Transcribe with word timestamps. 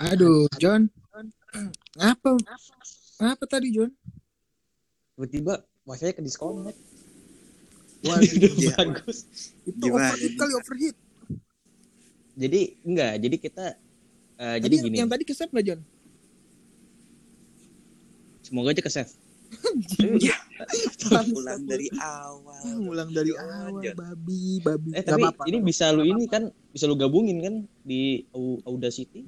Aduh, 0.00 0.50
John. 0.58 0.90
Ngapa? 1.94 2.34
Ngapa 3.20 3.44
tadi, 3.46 3.70
John? 3.70 3.90
Tiba-tiba 5.14 5.62
wifi-nya 5.86 6.12
ke 6.12 6.22
disconnect. 6.22 6.78
Wah, 8.04 8.18
iya. 8.20 8.74
bagus. 8.76 9.24
Itu 9.64 9.78
Gimana 9.80 10.12
overheat 10.12 10.34
kali 10.36 10.52
overheat. 10.52 10.96
Jadi 12.34 12.60
enggak, 12.82 13.12
jadi 13.16 13.36
kita 13.38 13.66
eh, 14.36 14.56
Tadi 14.58 14.64
jadi 14.66 14.76
gini. 14.82 14.96
yang 14.98 15.08
tadi 15.08 15.22
kesep 15.24 15.48
nggak, 15.48 15.64
John? 15.64 15.80
Semoga 18.44 18.74
aja 18.74 18.82
ke 18.82 18.90
save. 18.92 19.08
Pulang 21.30 21.62
dari 21.64 21.86
awal. 21.96 22.60
Ngulang 22.76 23.10
dari 23.14 23.30
John, 23.32 23.46
awal, 23.70 23.80
John. 23.80 23.94
babi, 23.96 24.58
babi. 24.60 24.90
Eh 24.92 25.04
tapi 25.06 25.22
apa-apa. 25.22 25.46
ini 25.46 25.62
bisa 25.62 25.94
lu 25.94 26.02
ini 26.02 26.26
kan 26.26 26.50
bisa 26.74 26.84
lu 26.84 26.98
gabungin 26.98 27.38
kan 27.40 27.54
di 27.86 28.26
Au- 28.34 28.60
Audacity? 28.66 29.24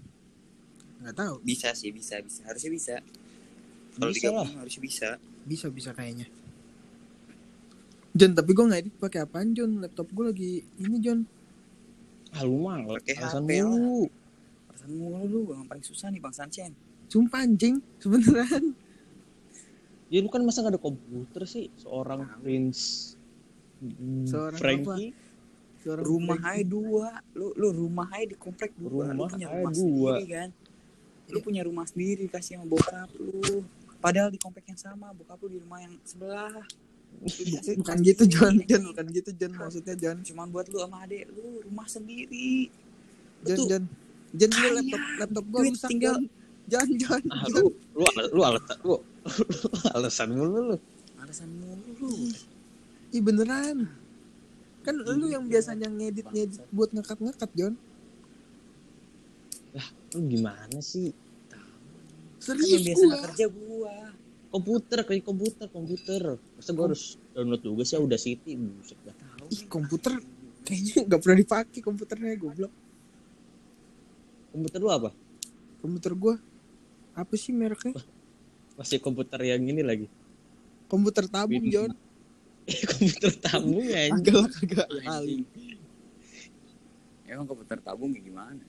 Nggak 1.06 1.16
tahu. 1.16 1.34
Bisa 1.40 1.70
sih, 1.72 1.94
bisa, 1.94 2.18
bisa. 2.18 2.42
Harusnya 2.42 2.70
bisa. 2.72 2.94
Kalau 3.94 4.10
Bisa 4.10 4.28
lah. 4.28 4.48
harusnya 4.58 4.82
bisa. 4.82 5.08
Bisa 5.46 5.66
bisa 5.70 5.90
kayaknya. 5.94 6.26
John, 8.10 8.32
tapi 8.32 8.50
gue 8.50 8.64
nggak 8.64 8.80
edit 8.82 8.94
pakai 8.96 9.20
apaan, 9.22 9.52
John? 9.52 9.78
Laptop 9.78 10.08
gue 10.10 10.24
lagi 10.26 10.50
ini, 10.76 10.96
John. 10.98 11.20
Ah 12.32 12.42
lu 12.42 12.58
mah 12.58 12.82
Pakai 12.98 13.14
alasan 13.14 13.44
HP 13.44 13.50
lah. 13.62 13.70
mulu. 13.70 14.02
Perasaan 14.66 14.92
mulu 14.92 15.24
lu 15.24 15.40
yang 15.54 15.64
paling 15.64 15.84
susah 15.84 16.10
nih 16.10 16.18
Bang 16.18 16.34
Sancen. 16.34 16.72
Sumpah 17.06 17.40
anjing, 17.40 17.78
sebeneran. 17.96 18.74
Ya 20.06 20.18
lu 20.18 20.28
kan 20.28 20.42
masa 20.42 20.60
gak 20.60 20.74
ada 20.74 20.80
komputer 20.80 21.42
sih 21.46 21.66
seorang 21.76 22.22
Tahu. 22.22 22.38
Prince 22.40 23.14
mm, 23.80 24.26
Seorang 24.26 24.58
Frankie 24.58 25.10
Seorang 25.82 26.04
Rumah 26.04 26.38
Frankie. 26.38 26.62
aja 26.62 26.64
dua. 26.66 27.08
Lu 27.32 27.46
lu 27.54 27.68
rumah 27.70 28.06
aja 28.10 28.26
di 28.26 28.36
komplek 28.36 28.70
dua. 28.76 29.10
lu 29.10 29.18
Rumah 29.18 29.28
punya 29.28 29.46
aja 29.46 29.54
rumah 29.56 29.72
dua. 29.72 30.12
sendiri 30.14 30.26
kan. 30.28 30.48
Lu 31.26 31.38
punya 31.40 31.66
rumah 31.66 31.84
sendiri 31.84 32.26
kasih 32.26 32.58
sama 32.58 32.66
bokap 32.66 33.10
lu. 33.18 33.64
Padahal 33.98 34.30
di 34.30 34.38
komplek 34.38 34.70
yang 34.70 34.78
sama, 34.78 35.10
bokap 35.10 35.38
lu 35.42 35.48
di 35.50 35.58
rumah 35.58 35.82
yang 35.82 35.94
sebelah. 36.02 36.54
Lu 37.16 37.26
dikasih 37.26 37.74
Bukan 37.80 37.96
gitu. 38.04 38.22
John. 38.28 38.54
John, 38.62 38.82
bukan 38.92 39.06
gitu, 39.10 39.30
John. 39.34 39.52
Maksudnya, 39.56 39.94
John. 39.96 40.16
Cuman 40.22 40.46
buat 40.52 40.66
lu 40.68 40.78
sama 40.78 41.02
adek 41.02 41.26
lu 41.32 41.64
rumah 41.66 41.88
sendiri. 41.88 42.70
Lu 43.42 43.46
John, 43.48 43.58
John. 43.66 43.84
John, 44.36 44.50
kaya. 44.52 44.70
laptop, 44.76 45.02
laptop 45.18 45.44
Duit 45.48 45.72
rusak, 45.74 45.88
tinggal- 45.90 46.22
John. 46.66 46.88
John, 46.98 47.22
ah, 47.30 47.46
John. 47.46 47.62
lu 47.62 47.70
lu 47.94 48.04
lu 48.34 48.40
alasan 48.42 48.76
lu, 48.82 48.94
lu 48.98 48.98
alasan 49.96 50.28
mulu 50.34 50.60
lu. 50.74 50.76
alasan 51.16 51.48
mulu 51.48 51.88
lu. 51.96 52.10
Ih, 53.14 53.22
beneran. 53.22 53.86
Kan 54.82 54.94
lu 54.98 55.26
yang 55.26 55.46
biasanya 55.46 55.86
ngedit-ngedit 55.86 56.62
buat 56.70 56.90
ngekat-ngekat, 56.90 57.50
John. 57.54 57.74
Lu 60.16 60.20
gimana 60.28 60.78
sih? 60.80 61.12
Kan 61.50 62.56
Serius 62.56 62.82
biasa 62.84 63.04
gua. 63.04 63.18
kerja 63.30 63.46
gua. 63.50 63.94
Komputer 64.52 64.98
kayak 65.04 65.24
komputer 65.26 65.66
komputer. 65.68 66.22
Masa 66.56 66.70
gua 66.72 66.84
harus 66.92 67.20
download 67.34 67.62
juga 67.64 67.82
sih 67.84 67.96
Audacity 67.98 68.50
buset 68.56 68.98
dah. 69.04 69.14
Tahu. 69.16 69.46
Ih, 69.52 69.62
komputer 69.68 70.12
kayaknya 70.66 70.96
nggak 71.06 71.20
pernah 71.20 71.38
dipakai 71.38 71.80
komputernya 71.82 72.36
goblok. 72.38 72.72
Komputer 74.54 74.78
lu 74.80 74.90
apa? 74.92 75.10
Komputer 75.82 76.12
gua 76.16 76.34
apa 77.16 77.34
sih 77.34 77.52
mereknya? 77.52 77.96
Masih 78.76 79.00
komputer 79.00 79.40
yang 79.40 79.64
ini 79.64 79.80
lagi. 79.80 80.06
Komputer 80.86 81.26
tabung, 81.26 81.64
John. 81.66 81.90
komputer 82.92 83.32
tamu 83.40 83.80
ya. 83.82 84.12
Agak 84.12 84.36
lah, 84.36 84.50
kagak. 84.52 84.88
Kali. 85.02 85.36
Emang 87.26 87.46
komputer 87.48 87.78
tabung 87.82 88.14
gimana? 88.14 88.62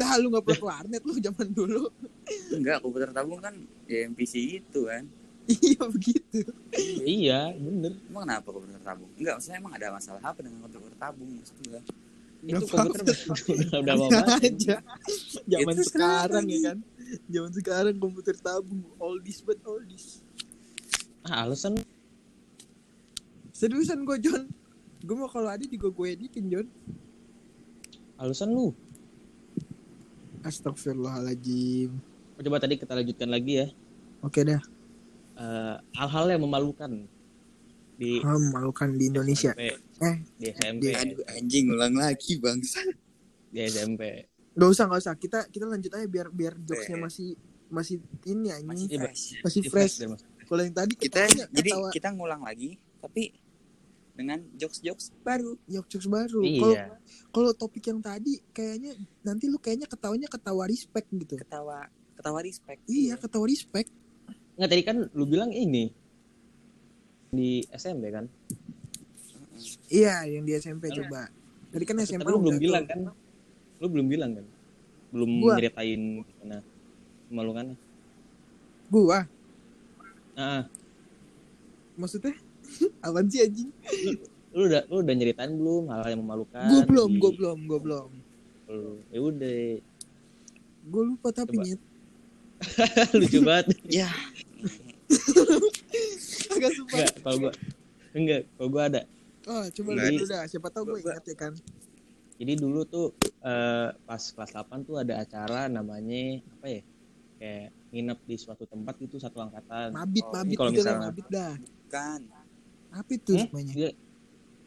Dah 0.00 0.16
lu 0.16 0.32
nggak 0.32 0.44
ke 0.56 0.64
warnet 0.64 1.02
lu 1.04 1.12
zaman 1.20 1.48
dulu. 1.52 1.92
Enggak, 2.56 2.80
komputer 2.80 3.12
tabung 3.12 3.40
kan 3.44 3.52
ya 3.84 4.08
MPC 4.08 4.64
itu 4.64 4.88
kan. 4.88 5.04
iya 5.50 5.82
begitu. 5.82 6.40
Iya, 7.04 7.40
bener. 7.58 7.92
Emang 8.08 8.24
kenapa 8.24 8.48
komputer 8.48 8.80
tabung? 8.80 9.10
Enggak, 9.20 9.34
maksudnya 9.36 9.58
emang 9.60 9.72
ada 9.76 9.86
masalah 9.92 10.22
apa 10.24 10.40
dengan 10.40 10.58
komputer 10.64 10.96
tabung 10.96 11.28
maksud 11.36 11.56
gua? 11.68 11.80
Itu 12.40 12.64
komputer 12.72 13.00
udah 13.04 13.94
apa 14.00 14.40
aja. 14.40 14.76
Zaman 15.44 15.74
Itu 15.76 15.82
sekarang 15.84 16.44
ya 16.48 16.60
kan. 16.72 16.78
Zaman 17.28 17.52
sekarang 17.52 17.94
komputer 18.00 18.36
tabung 18.40 18.80
oldies 18.96 19.44
but 19.44 19.60
oldies. 19.68 20.24
Ah, 21.28 21.44
alasan 21.44 21.76
Seriusan 23.52 24.08
gue 24.08 24.16
John. 24.24 24.48
Gue 25.04 25.16
mau 25.20 25.28
kalau 25.28 25.52
ada 25.52 25.60
juga 25.60 25.92
gue 25.92 26.06
editin 26.08 26.48
John. 26.48 26.68
alasan 28.16 28.52
lu. 28.52 28.72
Astagfirullahaladzim. 30.50 31.90
Oh, 32.34 32.42
Coba 32.42 32.58
tadi 32.58 32.74
kita 32.74 32.92
lanjutkan 32.92 33.28
lagi 33.28 33.52
ya. 33.56 33.66
Oke 34.20 34.42
dah. 34.42 34.60
Eh, 35.34 35.76
hal-hal 35.94 36.26
yang 36.28 36.42
memalukan 36.42 37.06
di 37.94 38.20
Oh, 38.20 38.36
memalukan 38.40 38.90
di 38.92 39.08
Indonesia. 39.08 39.52
SMP, 39.52 39.76
Eh, 40.00 40.16
di 40.34 40.44
SMP, 40.50 40.82
di- 40.82 40.96
Aduh, 40.96 41.24
anjing 41.30 41.64
ulang 41.68 41.94
lagi 41.94 42.36
bangsa. 42.36 42.80
di 43.46 43.60
SMP. 43.62 44.24
Gak 44.50 44.68
usah 44.68 44.84
gak 44.86 45.00
usah. 45.00 45.14
Kita 45.14 45.46
kita 45.46 45.64
lanjut 45.64 45.90
aja 45.90 46.06
biar 46.06 46.28
biar 46.28 46.54
jokesnya 46.58 46.96
Eh. 46.96 47.02
masih 47.02 47.28
masih 47.68 47.96
ini 48.24 48.50
Masih 48.50 48.58
anjing. 48.58 48.88
Iya, 48.88 49.00
fresh. 49.00 49.24
Masih 49.40 49.60
Di 49.60 49.68
fresh. 49.68 49.94
deh, 49.96 50.08
Mas. 50.08 50.22
Kalau 50.42 50.60
yang 50.60 50.74
tadi 50.74 50.92
Kita 50.92 51.06
ketawanya 51.22 51.44
jadi 51.48 51.70
ketawa 51.70 51.88
kita 51.90 52.08
ngulang 52.10 52.42
lagi 52.42 52.70
tapi 52.98 53.22
dengan 54.20 54.44
jokes-jokes 54.54 55.16
baru. 55.20 55.56
jokes 55.66 56.04
baru. 56.04 56.44
Kalau 56.44 56.68
Iya. 56.70 56.84
kalau 57.30 57.50
topik 57.50 57.88
yang 57.88 57.98
tadi 57.98 58.44
kayaknya 58.50 58.92
nanti 59.20 59.48
lu 59.48 59.56
kayaknya 59.56 59.88
ketawanya 59.88 60.28
ketawa 60.28 60.68
respect 60.68 61.08
gitu. 61.10 61.34
Ketawa 61.34 61.88
ketawa 62.14 62.44
respect. 62.44 62.84
Iya, 62.84 63.16
ketawa 63.16 63.48
respect. 63.48 63.88
Nggak 64.54 64.68
tadi 64.68 64.82
kan 64.84 64.96
lu 65.10 65.24
bilang 65.24 65.48
ini 65.48 65.88
di 67.30 67.64
SMP 67.70 68.12
kan? 68.12 68.28
Iya, 69.88 70.24
yang 70.26 70.44
di 70.44 70.52
SMP 70.54 70.86
Karena- 70.86 70.98
coba. 71.00 71.22
Tadi 71.70 71.84
kan 71.84 71.96
Tapi 71.96 72.06
SMA 72.06 72.26
lu 72.26 72.38
belum 72.38 72.58
bilang 72.58 72.82
tuh. 72.82 72.90
kan? 72.90 73.00
Lu 73.78 73.86
belum 73.88 74.06
bilang 74.06 74.30
kan? 74.34 74.46
Belum 75.10 75.30
Gua. 75.38 75.54
nyeritain 75.56 76.00
gimana 76.20 76.58
memalukannya. 77.26 77.76
Gua, 78.86 79.18
Ah, 80.32 80.64
maksudnya 81.94 82.32
apaan 83.04 83.26
sih 83.26 83.40
anjing? 83.40 83.70
lu 84.50 84.66
udah 84.66 84.82
lu 84.86 84.98
udah 85.00 85.14
nyeritain 85.14 85.52
belum 85.52 85.88
hal 85.88 86.02
yang 86.06 86.20
memalukan? 86.20 86.66
Gua 86.66 86.82
belum, 86.84 87.10
gua 87.16 87.32
belum, 87.32 87.58
gua 87.64 87.78
belum. 87.78 88.10
Lu. 88.66 88.98
Ya 89.08 89.18
udah. 89.20 89.58
Gua 90.84 91.02
lupa 91.04 91.28
tapi 91.30 91.54
Coba. 91.54 91.64
nyet. 91.64 91.80
Lucu 93.16 93.38
banget. 93.40 93.66
Ya, 93.86 94.10
Agak 96.50 96.70
sumpah. 96.72 96.96
Enggak, 96.96 97.12
kalau 97.16 97.36
gua 97.38 97.52
enggak, 98.12 98.40
kalau 98.52 98.68
gua 98.68 98.82
ada. 98.86 99.00
Oh, 99.46 99.64
coba 99.66 99.88
lu 99.90 100.00
ini- 100.04 100.20
udah. 100.20 100.42
Siapa 100.44 100.68
tahu 100.68 100.82
gue 100.88 100.98
ingat 101.00 101.24
ya 101.24 101.36
kan. 101.36 101.52
Jadi 102.36 102.52
dulu 102.56 102.84
tuh 102.84 103.06
eh, 103.40 103.88
pas 103.98 104.22
kelas 104.22 104.50
8 104.52 104.82
tuh 104.82 104.96
ada 104.96 105.14
acara 105.18 105.66
namanya 105.66 106.40
apa 106.52 106.66
ya? 106.68 106.82
Kayak 107.36 107.66
nginep 107.90 108.18
di 108.22 108.36
suatu 108.36 108.64
tempat 108.64 108.94
itu 108.98 109.16
satu 109.16 109.40
angkatan. 109.40 109.90
Mabit, 109.90 110.24
Oh, 110.24 110.32
mabit 110.34 110.56
kalau 110.56 110.70
gitu 110.70 110.80
lah, 110.80 110.92
misalnya- 110.92 111.06
mabit 111.08 111.26
dah. 111.28 111.52
kan. 111.88 112.20
Apa 112.90 113.10
itu 113.10 113.32
Hmm? 113.32 113.46
namanya? 113.48 113.72
Dia 113.72 113.90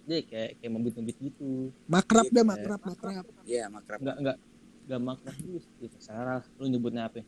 dia 0.04 0.20
kayak 0.22 0.50
kayak 0.60 0.72
mabit-mabit 0.74 1.18
gitu. 1.18 1.72
Makrab 1.86 2.24
Iya, 2.24 2.30
dah, 2.30 2.36
kayak- 2.36 2.50
makrab, 2.50 2.80
makrab. 2.82 3.26
Iya, 3.46 3.64
makrab. 3.68 4.00
Enggak 4.00 4.18
enggak 4.20 4.38
enggak 4.84 5.02
makrab 5.02 5.36
gitu. 5.80 5.98
Salah, 5.98 6.42
lu 6.58 6.66
nyebutnya 6.68 7.04
apa? 7.06 7.18
ya? 7.20 7.26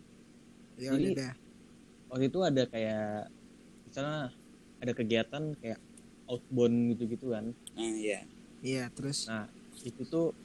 Ya 0.76 0.90
Jadi- 0.92 1.06
udah 1.06 1.16
dah. 1.22 1.34
waktu 2.06 2.26
itu 2.26 2.40
ada 2.42 2.64
kayak 2.66 3.08
misalnya 3.86 4.20
ada 4.78 4.92
kegiatan 4.92 5.44
kayak 5.56 5.80
outbound 6.26 6.76
gitu-gitu 6.92 7.32
kan 7.32 7.46
Nah, 7.74 7.88
iya. 7.88 8.20
Iya, 8.60 8.84
terus 8.90 9.24
nah 9.26 9.48
itu 9.80 10.04
tuh 10.04 10.36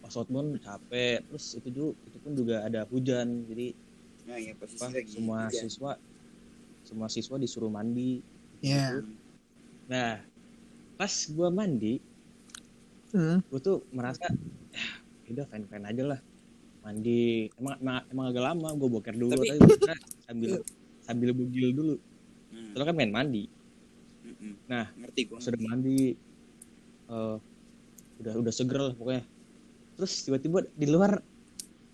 pas 0.00 0.10
outbound 0.12 0.58
capek 0.58 1.22
terus 1.24 1.54
itu 1.54 1.68
juga 1.70 1.92
itu 2.04 2.16
pun 2.18 2.32
juga 2.34 2.56
ada 2.60 2.82
hujan 2.84 3.46
jadi 3.46 3.66
Nah, 4.24 4.36
iya 4.36 4.52
posisi 4.52 4.78
apa, 4.80 4.98
semua 5.06 5.38
hujan. 5.44 5.62
siswa 5.62 5.92
semua 6.82 7.06
siswa 7.06 7.36
disuruh 7.36 7.68
mandi 7.68 8.18
ya. 8.58 8.98
Nah 9.86 10.18
pas 10.94 11.12
gua 11.30 11.48
mandi 11.48 12.00
Hmm. 13.10 13.38
gua 13.48 13.60
tuh 13.60 13.86
merasa 13.90 14.26
ya 15.22 15.30
udah 15.32 15.46
fine 15.46 15.64
fine 15.64 15.84
aja 15.84 16.02
lah 16.06 16.20
mandi 16.82 17.48
emang 17.54 17.74
emang, 17.78 17.96
emang 18.08 18.26
agak 18.28 18.44
lama 18.44 18.68
gua 18.74 18.88
boker 18.90 19.14
dulu 19.14 19.30
Tapi- 19.32 19.48
tapi, 19.48 19.58
gua 19.60 19.76
kira 19.78 19.96
sambil 20.26 20.50
sambil 21.00 21.30
bugil 21.32 21.70
dulu 21.72 21.94
Hmm. 22.46 22.72
soalnya 22.72 22.88
kan 22.88 22.96
main 22.96 23.10
mandi 23.10 23.44
Mm-mm. 24.22 24.54
Nah, 24.66 24.90
ngerti 24.92 25.20
gua. 25.26 25.38
sudah 25.38 25.60
mandi 25.60 26.14
eh, 27.06 27.36
udah 28.16 28.32
udah 28.36 28.52
seger 28.52 28.80
lah 28.80 28.92
pokoknya 28.92 29.22
terus 29.94 30.12
tiba-tiba 30.20 30.66
di 30.68 30.86
luar 30.86 31.22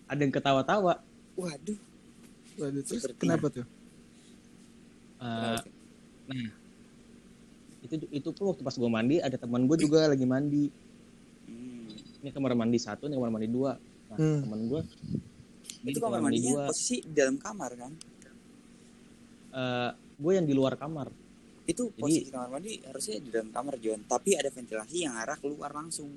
ada 0.07 0.19
yang 0.19 0.31
ketawa-tawa 0.31 1.01
Waduh. 1.33 1.79
Waduh, 2.55 2.83
terus 2.83 3.01
Seperti- 3.01 3.21
kenapa 3.23 3.47
tuh? 3.49 3.65
Eh, 5.19 5.59
nah 6.29 6.49
itu 7.83 7.95
itu 8.09 8.29
pun 8.31 8.45
waktu 8.49 8.63
pas 8.63 8.73
gue 8.73 8.87
mandi 8.89 9.17
ada 9.19 9.35
teman 9.35 9.65
gue 9.65 9.77
juga 9.77 10.07
lagi 10.07 10.23
mandi 10.25 10.71
Hmm. 11.43 11.91
ini 12.21 12.31
kamar 12.31 12.55
mandi 12.55 12.79
satu 12.79 13.05
ini 13.05 13.15
kamar 13.15 13.31
mandi 13.33 13.49
dua 13.49 13.75
nah 14.09 14.17
Hmm. 14.17 14.41
teman 14.41 14.61
gue 14.67 14.83
Jadi 15.83 15.89
itu 15.89 15.99
di 15.99 16.01
kamar 16.01 16.21
mandi 16.21 16.39
gua, 16.41 16.67
posisi 16.67 16.97
di 17.01 17.13
dalam 17.13 17.37
kamar 17.37 17.71
kan 17.75 17.93
eh 19.53 19.91
gue 20.15 20.33
yang 20.33 20.47
di 20.47 20.55
luar 20.55 20.75
kamar. 20.77 21.11
itu 21.63 21.89
Jadi- 21.89 21.99
posisi 21.99 22.27
kamar 22.29 22.49
mandi 22.53 22.73
harusnya 22.81 23.17
di 23.19 23.29
dalam 23.29 23.49
kamar 23.49 23.75
Jon 23.79 24.01
tapi 24.05 24.35
ada 24.35 24.49
ventilasi 24.49 24.97
yang 25.01 25.15
arah 25.15 25.37
keluar 25.37 25.71
langsung 25.71 26.11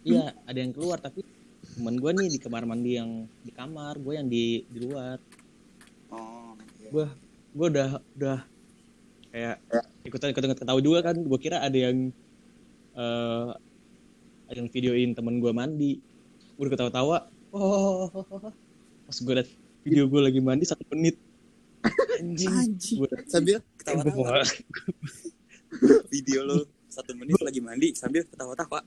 Iya, 0.00 0.30
ada 0.42 0.56
yang 0.56 0.70
keluar 0.70 0.96
tapi 0.98 1.24
temen 1.70 1.96
gue 1.96 2.10
nih 2.14 2.28
di 2.28 2.38
kamar 2.38 2.64
mandi 2.64 2.90
yang 2.94 3.10
di 3.38 3.50
kamar, 3.50 3.96
gue 3.96 4.14
yang 4.14 4.24
di 4.26 4.62
di 4.64 4.78
luar. 4.80 5.18
oh 6.08 6.52
iya. 6.78 6.88
Gua- 6.90 7.16
Gue 7.50 7.66
udah 7.66 7.88
udah 8.14 8.38
kayak 9.28 9.56
ikutan 10.02 10.30
ikutan 10.32 10.52
ketawa 10.54 10.80
juga 10.80 10.98
kan. 11.04 11.16
Gue 11.18 11.38
kira 11.38 11.60
ada 11.60 11.76
yang 11.76 12.10
eh 12.94 13.48
ada 14.48 14.56
yang 14.56 14.70
videoin 14.72 15.12
temen 15.12 15.38
gue 15.38 15.52
mandi. 15.52 16.00
Gue 16.56 16.62
udah 16.66 16.72
ketawa-tawa. 16.74 17.18
Oh, 17.48 18.08
pas 19.04 19.16
gue 19.16 19.34
liat 19.34 19.48
video 19.82 20.04
gue 20.04 20.20
lagi 20.20 20.40
mandi 20.40 20.64
satu 20.64 20.84
menit. 20.92 21.16
Anjing. 22.18 22.50
Anjing. 22.50 22.98
Gua- 23.00 23.14
Sambil 23.30 23.62
ketawa-tawa 23.78 24.42
video 26.12 26.40
lo 26.42 26.56
satu 26.88 27.12
menit 27.14 27.38
lagi 27.38 27.60
mandi 27.60 27.92
sambil 27.92 28.24
ketawa-tawa 28.24 28.80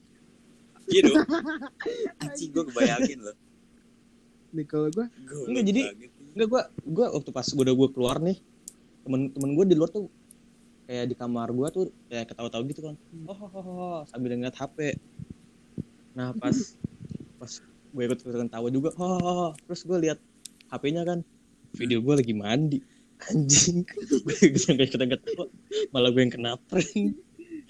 iya 0.89 1.05
dong 1.05 1.21
anjing 2.19 2.49
gue 2.49 2.63
kebayangin 2.67 3.19
loh 3.21 3.37
nih 4.51 4.65
kalau 4.67 4.89
gue 4.91 5.05
Enggak, 5.47 5.63
jadi-. 5.63 5.87
Enggak 6.33 6.47
gua 6.49 6.61
gua 6.83 7.05
waktu 7.15 7.29
pas 7.31 7.47
gua 7.47 7.63
udah 7.63 7.75
gua 7.77 7.89
keluar 7.93 8.17
nih 8.19 8.37
temen-temen 9.05 9.49
gua 9.53 9.65
di 9.65 9.75
luar 9.77 9.89
tuh 9.93 10.09
kayak 10.91 11.07
di 11.07 11.15
kamar 11.15 11.47
gua 11.55 11.71
tuh 11.71 11.87
kayak 12.11 12.35
ketawa-tawa 12.35 12.67
gitu 12.67 12.83
kan. 12.83 12.95
Oh, 13.23 13.31
oh, 13.31 13.51
oh, 13.55 13.63
oh, 13.63 13.99
sambil 14.11 14.35
ngeliat 14.35 14.59
HP 14.59 14.99
nah 16.11 16.35
pas 16.35 16.51
pas 17.39 17.51
gue 17.95 18.03
ikut 18.03 18.19
ikutan 18.19 18.51
tawa 18.51 18.67
juga 18.67 18.91
oh, 18.99 19.15
oh, 19.15 19.19
oh. 19.23 19.51
terus 19.63 19.87
gue 19.87 19.97
lihat 20.03 20.19
HP-nya 20.67 21.07
kan. 21.07 21.23
Video 21.71 22.03
gua 22.03 22.19
lagi 22.19 22.35
mandi. 22.35 22.83
Anjing. 23.31 23.87
Gue 23.87 24.35
nggak 24.51 24.91
ikutan 24.91 25.07
ketawa. 25.15 25.47
Malah 25.95 26.11
gue 26.11 26.21
yang 26.27 26.33
kena 26.35 26.59
prank. 26.67 27.15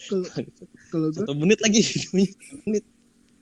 Kalau 0.09 0.25
kalau 0.91 1.07
gue 1.13 1.21
satu 1.21 1.37
menit 1.37 1.61
lagi 1.61 1.85
videonya 1.85 2.33
menit 2.65 2.83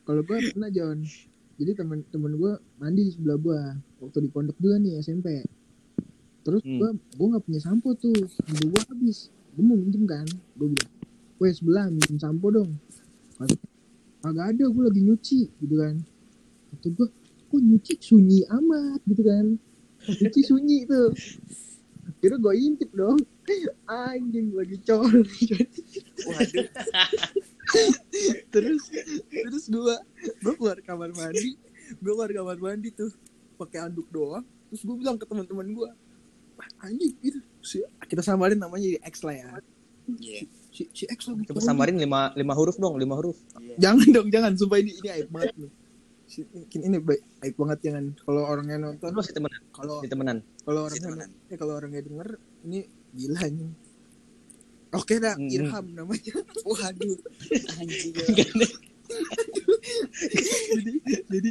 kalau 0.04 0.22
gue 0.28 0.38
pernah 0.52 0.68
John. 0.76 1.08
Jadi 1.56 1.72
temen-temen 1.80 2.36
gue 2.36 2.52
mandi 2.84 3.02
di 3.08 3.12
sebelah 3.16 3.40
gue 3.40 3.60
waktu 4.04 4.28
di 4.28 4.30
pondok 4.32 4.60
juga 4.60 4.76
nih 4.84 5.00
SMP 5.00 5.40
terus 6.40 6.64
Hmm. 6.64 6.80
gue 6.82 6.90
gue 7.16 7.28
nggak 7.30 7.44
punya 7.48 7.62
sampo 7.64 7.96
tuh. 7.96 8.16
Sampo 8.28 8.64
gue 8.74 8.82
habis 8.90 9.32
gue 9.60 9.66
mau 9.68 9.76
minjem 9.76 10.08
kan? 10.08 10.24
Gue 10.56 10.72
bilang 10.72 10.92
weh 11.44 11.52
sebelah 11.52 11.92
minjem 11.92 12.16
sampo 12.16 12.48
dong. 12.48 12.80
Kagak 14.24 14.56
ada 14.56 14.64
gue 14.72 14.84
lagi 14.88 15.02
nyuci 15.04 15.40
gitu 15.60 15.76
kan. 15.76 16.00
Kata 16.72 16.88
gue 16.96 17.08
kok 17.52 17.60
nyuci 17.60 17.94
sunyi 18.00 18.48
amat 18.48 19.04
gitu 19.04 19.24
kan. 19.28 19.46
Nyuci 20.08 20.42
sunyi 20.48 20.88
tuh. 20.88 21.12
Akhirnya 22.08 22.40
gue 22.40 22.54
intip 22.56 22.90
dong. 22.96 23.20
Anjing 23.92 24.56
lagi 24.56 24.80
col 24.88 25.28
waduh. 26.24 26.68
Terus 28.54 28.82
terus 29.30 29.66
gua 29.70 30.02
gua 30.42 30.54
keluar 30.58 30.78
kamar 30.82 31.14
mandi. 31.14 31.54
Gua 32.02 32.18
keluar 32.18 32.32
kamar 32.34 32.58
mandi 32.58 32.90
tuh 32.90 33.14
pakai 33.62 33.90
anduk 33.90 34.10
doang. 34.10 34.42
Terus 34.74 34.82
gua 34.86 34.96
bilang 34.98 35.18
ke 35.22 35.26
teman-teman 35.30 35.68
gua 35.74 35.90
"Wah, 36.58 36.70
anjing 36.86 37.14
itu 37.22 37.40
si 37.62 37.78
kita 38.04 38.20
samarin 38.20 38.58
namanya 38.58 38.88
X 39.04 39.22
lah 39.22 39.36
ya. 39.36 39.50
Iya. 40.10 40.48
Si 40.70 40.84
si 40.90 41.04
X 41.06 41.28
lagi 41.28 41.44
coba 41.46 41.60
coli. 41.60 41.68
samarin 41.68 41.96
lima 41.96 42.32
lima 42.34 42.54
huruf 42.54 42.76
dong 42.76 42.96
lima 42.96 43.14
huruf. 43.14 43.38
Iya. 43.56 43.76
Jangan 43.80 44.08
dong 44.10 44.28
jangan. 44.30 44.52
Sumpah 44.54 44.78
ini 44.78 44.92
ini 44.96 45.10
aib 45.12 45.30
banget 45.30 45.54
nih. 45.56 45.72
Si- 46.26 46.46
ini, 46.46 46.84
ini 46.86 46.98
baik 46.98 47.22
aib 47.42 47.56
banget 47.56 47.80
jangan. 47.84 48.04
Kalau 48.18 48.42
orangnya 48.44 48.78
nonton 48.80 49.10
lu 49.10 49.18
masih 49.18 49.34
temenan 49.34 49.62
kalau 49.70 49.96
masih 49.98 50.10
temenan. 50.10 50.38
kalau 50.62 50.80
orangnya 50.84 51.04
temenan. 51.04 51.30
eh, 51.48 51.58
kalau 51.58 51.74
orangnya 51.76 52.02
denger 52.02 52.30
ini 52.64 52.80
gila 53.10 53.42
nih 53.44 53.70
oke 54.90 55.14
dah 55.18 55.34
Hmm. 55.34 55.50
Irham 55.50 55.86
namanya. 55.92 56.34
Waduh. 56.62 57.18
Anjing. 57.82 58.14
Jadi 58.14 58.66
jadi 60.70 60.92
jadi 61.30 61.50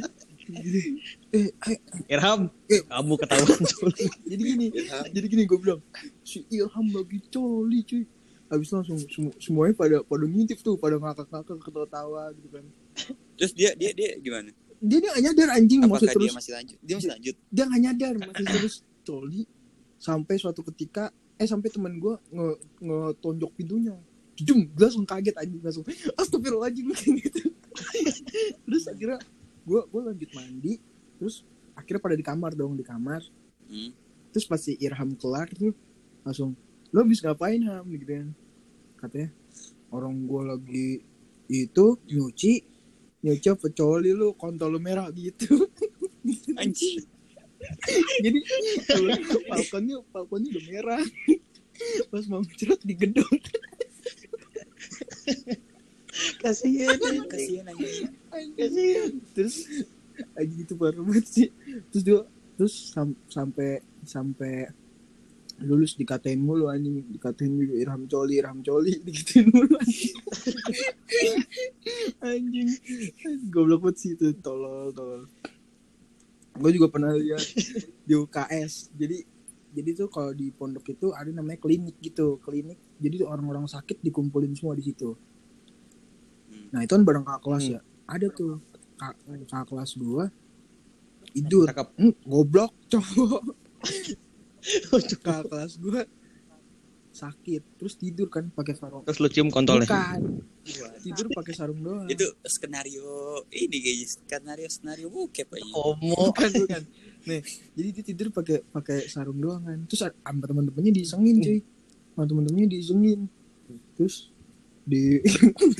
eh, 1.29 1.49
eh 1.51 1.77
Irham 2.07 2.49
Eh. 2.65 2.81
kamu 2.83 3.13
ketahuan 3.17 3.61
coli 3.61 4.05
jadi 4.29 4.41
gini 4.43 4.67
jadi 5.09 5.25
gini 5.25 5.43
gue 5.43 5.59
bilang 5.59 5.81
si 6.21 6.45
Ilham 6.49 6.85
lagi 6.89 7.19
coli 7.27 7.81
cuy. 7.83 8.03
Habis 8.49 8.73
langsung 8.73 8.97
semu- 8.97 9.37
semuanya 9.37 9.77
pada 9.77 10.01
pada 10.01 10.25
ngintip 10.25 10.57
tuh 10.59 10.73
pada 10.73 10.97
ngakak-ngakak 10.97 11.61
ketawa-tawa 11.61 12.33
gitu 12.33 12.49
kan. 12.49 12.65
Terus 13.37 13.53
dia 13.53 13.77
dia 13.77 13.93
dia 13.93 14.17
gimana? 14.17 14.49
Dia 14.81 14.97
dia 14.97 15.09
gak 15.11 15.21
nyadar 15.21 15.47
anjing 15.53 15.79
masih 15.81 15.93
apakah 16.01 16.13
terus 16.17 16.25
dia 16.25 16.33
masih 16.33 16.51
lanjut? 16.57 16.77
Dia 16.81 16.95
masih 16.97 17.11
lanjut? 17.13 17.35
Dia 17.47 17.63
gak 17.63 17.79
nyadar 17.79 18.13
masih 18.17 18.45
terus. 18.49 18.75
Coli 18.99 19.41
sampai 19.97 20.35
suatu 20.35 20.65
ketika 20.65 21.13
eh 21.35 21.45
sampai 21.45 21.69
teman 21.69 21.93
gue 21.95 22.13
nge 22.27 22.47
ngetonjok 22.79 23.51
pintunya. 23.53 23.93
Jum 24.35 24.65
gue 24.65 24.81
langsung 24.81 25.05
kaget 25.05 25.35
anjing 25.37 25.61
langsung 25.61 25.85
astagfirullahaladzim 26.15 26.89
kayak 26.95 27.15
gitu. 27.21 27.53
Terus 28.65 28.83
akhirnya 28.87 29.19
gue 29.69 29.81
gue 29.85 30.01
lanjut 30.01 30.29
mandi 30.33 30.73
terus 31.21 31.45
akhirnya 31.77 32.01
pada 32.01 32.15
di 32.17 32.25
kamar 32.25 32.51
dong 32.57 32.73
di 32.73 32.85
kamar. 32.85 33.21
Hmm. 33.69 33.93
terus 34.33 34.49
pas 34.49 34.57
si 34.57 34.73
Irham 34.81 35.13
kelar 35.13 35.45
tuh 35.53 35.77
langsung 36.25 36.57
lo 36.89 37.05
habis 37.05 37.21
ngapain 37.21 37.61
ham? 37.69 37.85
Gitu 37.85 38.05
kan. 38.09 38.27
Katanya 38.97 39.29
orang 39.93 40.25
gua 40.25 40.57
lagi 40.57 41.05
itu 41.49 41.85
nyuci 42.09 42.53
nyuci 43.25 43.47
apa 43.49 43.67
coli 43.73 44.13
lu 44.13 44.33
kontol 44.33 44.73
lu 44.73 44.79
merah 44.81 45.09
gitu. 45.13 45.69
Anjing. 46.61 47.05
Jadi 48.25 48.39
balkonnya 49.49 50.01
balkonnya 50.09 50.49
udah 50.55 50.65
merah. 50.65 51.03
Pas 52.11 52.25
mau 52.27 52.43
cerut 52.57 52.81
digedor 52.83 53.23
kasihan 56.43 56.99
kasihan 57.31 57.71
anjing 57.71 57.87
Anjing. 57.87 58.11
Terus 59.33 59.55
aja 60.35 60.51
gitu 60.51 60.73
baru 60.75 61.01
banget 61.03 61.25
sih. 61.27 61.47
Terus 61.89 62.03
dia 62.03 62.19
terus 62.55 62.73
sam- 62.91 63.19
sampai 63.27 63.79
sampai 64.03 64.67
lulus 65.59 65.95
dikatain 65.95 66.39
mulu 66.39 66.67
anjing. 66.67 67.03
Dikatain 67.07 67.51
juga 67.51 67.75
Irham 67.75 68.03
Coli 68.05 68.33
Irham 68.37 68.59
Coli 68.59 68.93
digituin 68.99 69.47
mulu 69.49 69.75
anjing. 69.75 70.17
Anjing. 72.19 72.69
Goblok 73.47 73.79
banget 73.83 73.95
sih 73.97 74.11
itu 74.15 74.35
tolol 74.39 74.91
tolol. 74.91 75.23
Gue 76.59 76.71
juga 76.75 76.91
pernah 76.91 77.15
lihat 77.15 77.43
di 78.03 78.13
UKS 78.13 78.91
jadi 78.91 79.23
jadi 79.69 79.89
tuh 79.95 80.09
kalau 80.09 80.33
di 80.33 80.49
pondok 80.49 80.91
itu 80.91 81.13
ada 81.13 81.29
namanya 81.29 81.59
klinik 81.59 81.95
gitu. 81.99 82.41
Klinik 82.43 82.79
jadi 82.99 83.23
tuh 83.23 83.27
orang-orang 83.31 83.67
sakit 83.67 84.03
dikumpulin 84.03 84.51
semua 84.51 84.75
di 84.75 84.83
situ. 84.83 85.15
Nah 86.69 86.83
itu 86.83 86.91
kan 86.91 87.03
bareng 87.03 87.23
kakak 87.23 87.41
kelas 87.41 87.63
Hmm. 87.63 87.73
ya 87.79 87.81
ada 88.09 88.27
tuh 88.33 88.57
kak, 88.97 89.65
kelas 89.69 89.93
gua. 89.95 90.33
Tidur. 91.29 91.69
cakep 91.69 91.87
hmm, 91.93 92.13
goblok 92.25 92.73
cowok. 92.89 93.43
Kakak 94.89 95.45
kelas 95.47 95.77
gua 95.77 96.01
sakit 97.19 97.61
terus 97.75 97.99
tidur 97.99 98.31
kan 98.31 98.47
pakai 98.53 98.73
sarung. 98.77 99.03
Terus 99.03 99.19
lu 99.19 99.27
cium 99.27 99.49
kontolnya? 99.51 99.89
Bukan. 99.89 100.21
Tidur 101.03 101.27
pakai 101.35 101.53
sarung 101.57 101.81
doang. 101.83 102.07
Itu 102.07 102.37
skenario 102.47 103.43
ini 103.51 103.77
kayaknya 103.81 104.07
skenario 104.07 104.67
skenario 104.71 105.07
bokep 105.11 105.49
aja 105.51 105.67
homo. 105.75 106.31
Bukan 106.31 106.49
bukan. 106.63 106.81
Nih 107.27 107.41
jadi 107.75 107.87
dia 107.91 108.03
tidur 108.13 108.27
pakai 108.31 108.63
pakai 108.71 109.11
sarung 109.11 109.41
doang 109.41 109.61
kan. 109.67 109.79
Terus 109.91 110.01
sama 110.07 110.43
teman-temannya 110.47 110.91
diisengin 110.95 111.35
cuy. 111.43 111.59
Sama 112.15 112.23
teman-temannya 112.29 112.67
diisengin 112.71 113.19
terus 113.99 114.31
di 114.85 115.19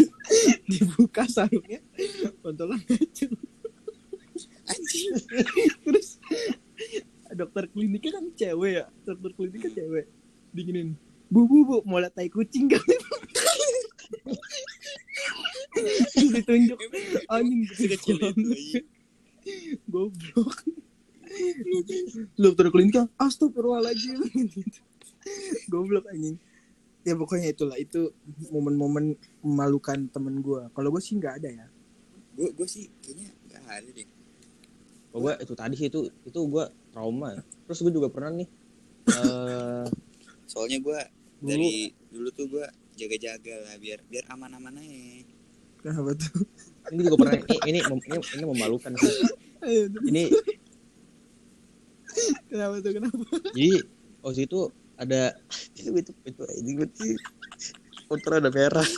dibuka 0.69 1.27
sarungnya. 1.27 1.81
Ngacung 2.43 3.33
anjing 4.69 5.13
terus 5.85 6.21
dokter 7.33 7.63
kliniknya 7.69 8.11
kan 8.21 8.25
cewek 8.37 8.71
ya? 8.81 8.85
Dokter 9.05 9.31
kliniknya 9.33 9.71
cewek. 9.73 10.05
Diginin 10.53 10.97
bu 11.29 11.45
bu 11.45 11.57
bu 11.65 11.75
mau 11.85 12.01
lihat 12.01 12.13
tai 12.17 12.29
kucing 12.29 12.69
kan 12.73 12.81
terus 15.77 16.29
ditunjuk 16.33 16.79
anjing 17.29 17.61
Sekecil 17.69 18.17
itu, 18.17 18.25
anjing. 18.25 18.85
goblok. 19.85 20.57
Dokter 22.33 22.65
kliniknya 22.73 23.05
astagfirullahaladzim. 23.21 24.25
Goblok 25.69 26.09
anjing 26.09 26.41
ya 27.07 27.13
pokoknya 27.15 27.51
itulah. 27.51 27.77
Itu 27.79 28.11
momen-momen 28.51 29.15
memalukan 29.45 30.09
temen 30.11 30.43
gue 30.43 30.67
kalau 30.73 30.89
gue 30.91 31.01
sih 31.03 31.15
nggak 31.19 31.33
ada 31.43 31.49
ya. 31.49 31.67
Gue 32.35 32.51
gue 32.55 32.67
sih 32.67 32.87
kayaknya 33.03 33.29
nggak 33.47 33.63
ada 33.67 33.89
deh. 33.91 34.07
Oh, 35.09 35.25
gue 35.25 35.33
itu 35.41 35.53
tadi 35.57 35.73
sih 35.73 35.87
itu 35.89 36.11
itu 36.27 36.39
gue 36.39 36.65
trauma. 36.93 37.39
Terus 37.65 37.79
gue 37.85 37.93
juga 37.93 38.07
pernah 38.13 38.33
nih 38.39 38.49
eh 39.09 39.85
soalnya 40.45 40.77
gue 40.81 40.99
dulu 41.41 41.49
dari 41.49 41.89
dulu 42.13 42.29
tuh 42.29 42.45
gue 42.51 42.65
jaga-jaga 42.93 43.55
lah 43.63 43.75
biar 43.79 44.03
biar 44.05 44.25
aman-aman 44.29 44.81
aja. 44.81 45.35
Kenapa 45.79 46.11
tuh? 46.19 46.43
Ini 46.91 47.01
juga 47.07 47.17
pernah 47.23 47.39
ini 47.39 47.79
ini 47.79 47.79
ini, 47.79 48.17
ini 48.35 48.43
memalukan 48.43 48.91
sih. 48.99 49.15
Ini 50.09 50.23
kenapa 52.51 52.83
tuh? 52.83 52.91
Kenapa? 52.91 53.23
Jadi 53.55 53.79
waktu 54.19 54.41
itu 54.43 54.59
ada 54.99 55.33
itu 55.79 55.89
itu 55.95 56.11
itu 56.27 56.41
ini 56.59 56.71
itu 56.83 57.07
motor 58.11 58.43
ada 58.43 58.51
merah 58.51 58.89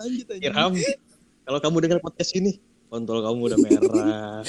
lanjut 0.00 0.26
aja 0.32 0.42
Irham 0.48 0.72
kalau 1.46 1.58
kamu 1.60 1.76
dengar 1.84 1.98
podcast 2.00 2.32
ini 2.32 2.56
kontol 2.88 3.20
kamu 3.20 3.40
udah 3.52 3.58
merah 3.60 4.40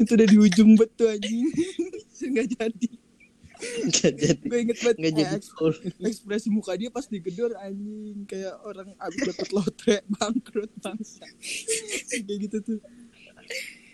itu 0.00 0.10
udah 0.10 0.26
di 0.26 0.38
ujung 0.40 0.74
betul 0.78 1.10
anjing. 1.10 1.48
Nggak 2.20 2.48
jadi. 2.56 2.90
Nggak 3.60 4.12
jadi. 4.16 4.46
Gue 4.46 4.58
inget 4.60 4.78
banget 4.80 4.96
nggak 5.00 5.14
jadi. 5.16 5.38
ekspresi 6.04 6.48
muka 6.52 6.72
dia 6.76 6.90
pas 6.92 7.06
digedor 7.08 7.52
anjing. 7.60 8.24
Kayak 8.28 8.56
orang 8.64 8.88
abis 8.96 9.20
dapet 9.32 9.48
lotre 9.52 9.96
bangkrut 10.16 10.72
bangsa. 10.80 11.26
Kayak 12.08 12.38
gitu 12.48 12.56
tuh. 12.60 12.78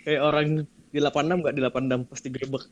Kayak 0.06 0.22
orang 0.22 0.48
di 0.90 0.98
86 0.98 1.42
nggak? 1.42 1.54
Di 1.54 1.60
86 1.62 2.10
pasti 2.10 2.28
gerebek 2.30 2.64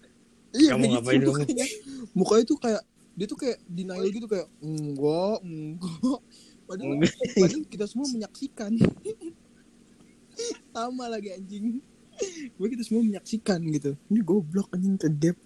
iya 0.55 0.71
Kamu 0.75 0.83
kayak 0.83 0.93
ngapain 0.95 1.19
gitu 1.19 1.31
mukanya 1.35 1.67
mukanya 2.15 2.45
tuh 2.47 2.59
kayak 2.63 2.83
dia 3.15 3.27
tuh 3.27 3.39
kayak 3.39 3.59
denial 3.67 4.07
gitu 4.11 4.27
kayak 4.27 4.47
enggak 4.59 5.39
enggak. 5.43 6.21
Padahal, 6.65 6.97
padahal 7.37 7.63
kita 7.69 7.85
semua 7.85 8.09
menyaksikan. 8.09 8.73
Sama 10.75 11.07
lagi 11.07 11.31
anjing. 11.31 11.79
Gue 12.59 12.69
kita 12.71 12.83
semua 12.83 13.03
menyaksikan 13.05 13.61
gitu. 13.71 13.95
Ini 14.11 14.21
goblok 14.23 14.71
anjing 14.73 14.99
ke 14.99 15.11
gap 15.11 15.39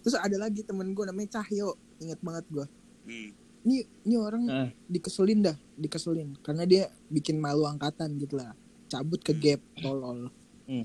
terus 0.00 0.16
ada 0.16 0.32
lagi 0.40 0.64
temen 0.64 0.92
gue 0.92 1.04
namanya 1.04 1.40
Cahyo. 1.40 1.76
Ingat 2.00 2.20
banget 2.20 2.44
gue 2.48 2.66
Hmm. 3.00 3.32
ini 3.64 3.76
ini 4.04 4.14
orang 4.20 4.44
Nah. 4.44 4.68
dikeselin 4.86 5.40
dah 5.40 5.56
dikeselin. 5.74 6.36
Karena 6.44 6.62
dia 6.62 6.82
bikin 7.08 7.40
malu 7.40 7.64
angkatan 7.64 8.20
gitu 8.20 8.36
lah. 8.36 8.52
Cabut 8.86 9.18
ke 9.18 9.32
gap 9.32 9.60
tolol. 9.80 10.28
Hmm. 10.68 10.84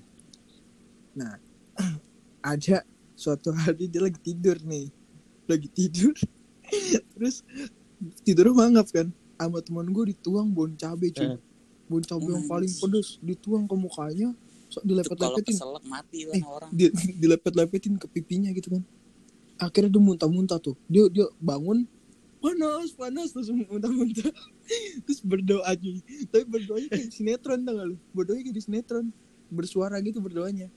Nah 1.16 1.40
ada 2.46 2.86
suatu 3.16 3.56
hari 3.56 3.88
dia 3.88 4.04
lagi 4.04 4.20
tidur 4.22 4.60
nih. 4.62 4.92
Lagi 5.48 5.68
tidur. 5.72 6.14
Terus 7.16 7.42
tidur 8.28 8.52
mangap 8.54 8.92
kan. 8.92 9.10
Sama 9.36 9.60
teman 9.64 9.88
gue 9.92 10.16
dituang 10.16 10.52
bon 10.52 10.76
cabe 10.76 11.12
cuy. 11.12 11.36
Eh. 11.36 11.40
bon 11.88 12.04
cabe 12.04 12.28
yang 12.28 12.46
paling 12.46 12.70
pedes. 12.70 13.18
Dituang 13.24 13.66
ke 13.66 13.76
mukanya 13.76 14.36
so, 14.70 14.84
dilepet-lepetin. 14.84 15.56
Mati 15.88 16.28
lah 16.28 16.36
Eh. 16.36 16.44
orang. 16.44 16.72
dilepet-lepetin 17.24 17.96
ke 17.98 18.08
pipinya 18.12 18.52
gitu 18.52 18.76
kan. 18.78 18.84
Akhirnya 19.56 19.96
dia 19.96 20.04
muntah-muntah 20.04 20.60
tuh. 20.60 20.76
Dia 20.92 21.08
dia 21.08 21.26
bangun 21.40 21.88
panas 22.44 22.94
panas 22.94 23.34
terus 23.34 23.50
muntah-muntah. 23.50 24.30
Terus 25.06 25.22
berdoa 25.26 25.72
cuy. 25.78 25.98
Tapi 26.30 26.44
berdoanya 26.46 26.90
kayak 26.94 27.10
sinetron 27.10 27.62
tau 27.66 27.74
gak 27.74 27.88
lu? 27.90 27.98
Berdoanya 28.14 28.42
kayak 28.46 28.58
di 28.58 28.64
sinetron. 28.66 29.06
Bersuara 29.50 29.98
gitu 30.02 30.22
berdoanya. 30.22 30.70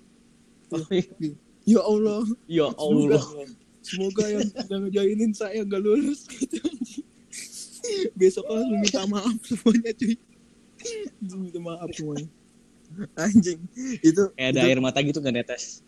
Ya 1.64 1.80
Allah. 1.82 2.22
Ya 2.48 2.68
Allah. 2.76 3.22
semoga 3.78 4.24
yang 4.28 4.44
yang 4.68 4.82
ngejainin 4.84 5.32
saya 5.32 5.64
gak 5.64 5.80
lulus 5.80 6.28
gitu 6.28 6.60
besok 8.18 8.44
langsung 8.50 8.80
minta 8.84 9.02
maaf 9.08 9.38
semuanya 9.48 9.92
cuy. 9.96 10.14
Langsung 11.22 11.40
minta 11.46 11.60
maaf 11.62 11.90
semuanya. 11.94 12.28
Anjing 13.20 13.60
itu 14.00 14.22
kayak 14.32 14.48
ada 14.56 14.60
itu- 14.64 14.68
air 14.68 14.80
mata 14.80 14.98
gitu 15.04 15.18
nggak 15.20 15.34
netes? 15.40 15.84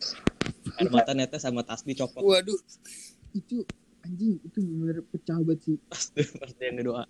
Air 0.80 0.90
mata 0.92 1.12
netes 1.16 1.40
sama 1.44 1.64
tasbih 1.64 1.96
copot. 1.96 2.24
Waduh. 2.24 2.56
Itu 3.36 3.64
anjing 4.04 4.40
itu 4.40 4.58
bener 4.64 5.04
pecah 5.12 5.36
banget 5.44 5.60
sih. 5.64 5.76
Pasti 5.88 6.22
pasti 6.40 6.62
yang 6.64 6.80
doa 6.80 7.04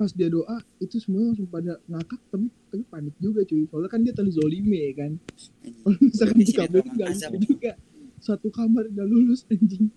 pas 0.00 0.16
dia 0.16 0.32
doa 0.32 0.64
itu 0.80 0.96
semua 0.96 1.28
langsung 1.28 1.44
pada 1.44 1.76
ngakak 1.84 2.20
tapi 2.32 2.48
tapi 2.72 2.82
panik 2.88 3.14
juga 3.20 3.44
cuy. 3.44 3.68
Soalnya 3.68 3.90
kan 3.92 4.00
dia 4.00 4.16
tali 4.16 4.32
zolime 4.32 4.80
kan? 4.96 5.12
Kalau 5.84 5.98
misalkan 6.00 6.36
Di 6.40 6.44
sini 6.48 6.56
dikabulin 6.56 6.84
memang 6.88 6.96
gak 6.96 7.08
azab. 7.12 7.30
lucu 7.36 7.44
juga. 7.52 7.72
Satu 8.16 8.48
kamar 8.48 8.88
udah 8.88 9.04
lulus 9.04 9.44
anjing. 9.52 9.92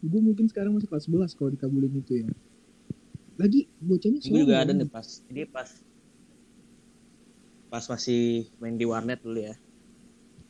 Gue 0.00 0.20
mungkin 0.24 0.48
sekarang 0.48 0.72
masih 0.72 0.88
kelas 0.88 1.12
11 1.12 1.36
kalau 1.36 1.52
dikabulin 1.52 1.92
itu 1.92 2.24
ya. 2.24 2.28
Lagi 3.36 3.68
bocahnya 3.84 4.18
gue 4.24 4.40
juga 4.48 4.56
ada 4.64 4.72
nih 4.72 4.88
pas. 4.88 5.20
Jadi 5.28 5.44
pas. 5.44 5.68
Pas 7.68 7.84
masih 7.84 8.48
main 8.64 8.80
di 8.80 8.88
warnet 8.88 9.20
dulu 9.20 9.44
ya. 9.44 9.52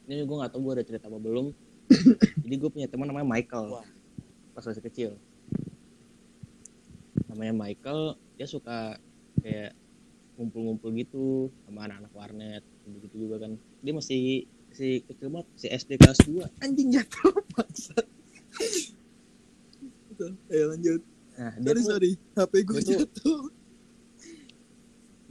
Ini 0.07 0.23
gue 0.23 0.37
nggak 0.39 0.55
tahu 0.55 0.71
gue 0.71 0.73
ada 0.79 0.85
cerita 0.87 1.11
apa 1.11 1.19
belum. 1.19 1.51
Jadi 2.47 2.55
gue 2.63 2.71
punya 2.71 2.87
teman 2.87 3.11
namanya 3.11 3.27
Michael. 3.27 3.75
Wah. 3.75 3.89
pas 4.55 4.63
masih 4.69 4.85
kecil 4.85 5.11
namanya 7.33 7.57
Michael 7.57 8.01
dia 8.37 8.45
suka 8.45 9.01
kayak 9.41 9.73
ngumpul-ngumpul 10.37 10.93
gitu 10.93 11.49
sama 11.65 11.89
anak-anak 11.89 12.13
warnet 12.13 12.63
begitu 12.85 13.25
juga 13.25 13.49
kan. 13.49 13.57
Dia 13.81 13.93
masih 13.97 14.45
masih 14.69 15.05
kecil 15.05 15.29
banget 15.29 15.47
masih 15.53 15.71
SD 15.77 15.91
kelas 15.97 16.21
2 16.25 16.65
anjing 16.65 16.89
jatuh 16.93 17.33
Betul. 20.13 20.31
ayo 20.49 20.65
lanjut. 20.73 21.01
Nah 21.33 21.53
dia 21.57 21.73
sorry 21.73 21.81
tuh, 21.81 21.89
sorry. 21.89 22.13
HP 22.37 22.53
gue 22.63 22.81
dia 22.81 22.85
tuh- 22.85 23.01
jatuh. 23.05 23.43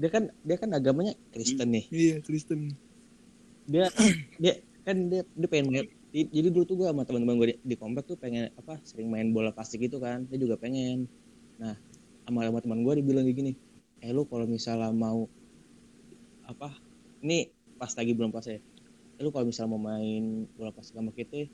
Dia 0.02 0.10
kan 0.10 0.24
dia 0.42 0.58
kan 0.58 0.70
agamanya 0.74 1.14
Kristen 1.30 1.70
nih. 1.70 1.86
Iya 1.90 2.16
Kristen. 2.26 2.74
Dia 3.70 3.86
dia 4.42 4.54
kan 4.82 4.98
dia 5.10 5.22
dia 5.26 5.48
pengen 5.48 5.66
main 5.70 5.86
di- 6.12 6.28
jadi 6.28 6.50
dulu 6.50 6.66
tuh 6.66 6.76
gue 6.82 6.88
sama 6.90 7.06
teman-teman 7.06 7.38
gue 7.38 7.48
di, 7.54 7.58
di 7.62 7.76
komplek 7.78 8.10
tuh 8.10 8.18
pengen 8.18 8.50
apa 8.58 8.82
sering 8.82 9.08
main 9.08 9.30
bola 9.30 9.54
plastik 9.54 9.86
gitu 9.86 10.02
kan. 10.02 10.26
Dia 10.26 10.38
juga 10.42 10.58
pengen. 10.58 11.06
Nah 11.62 11.78
sama 12.32 12.48
sama 12.48 12.60
teman 12.64 12.80
gue 12.88 12.94
dibilang 13.04 13.28
kayak 13.28 13.38
gini 13.38 13.54
eh 14.00 14.16
lu 14.16 14.24
kalau 14.24 14.48
misalnya 14.48 14.90
mau 14.96 15.28
apa 16.48 16.72
ini 17.22 17.52
pas 17.76 17.92
lagi 17.94 18.16
belum 18.16 18.32
puasa 18.32 18.56
ya 18.56 18.62
eh, 19.20 19.22
lu 19.22 19.30
kalau 19.36 19.46
misalnya 19.52 19.76
mau 19.76 19.82
main 19.84 20.48
bola 20.56 20.72
plastik 20.72 20.96
sama 20.96 21.12
kita 21.12 21.52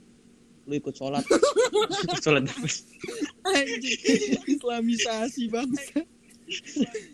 lu 0.67 0.75
ikut 0.75 0.93
sholat. 1.00 1.24
Ikut 2.12 2.19
sholat. 2.19 2.43
Anjing. 3.48 4.00
Islamisasi 4.51 5.48
bangsa. 5.48 6.03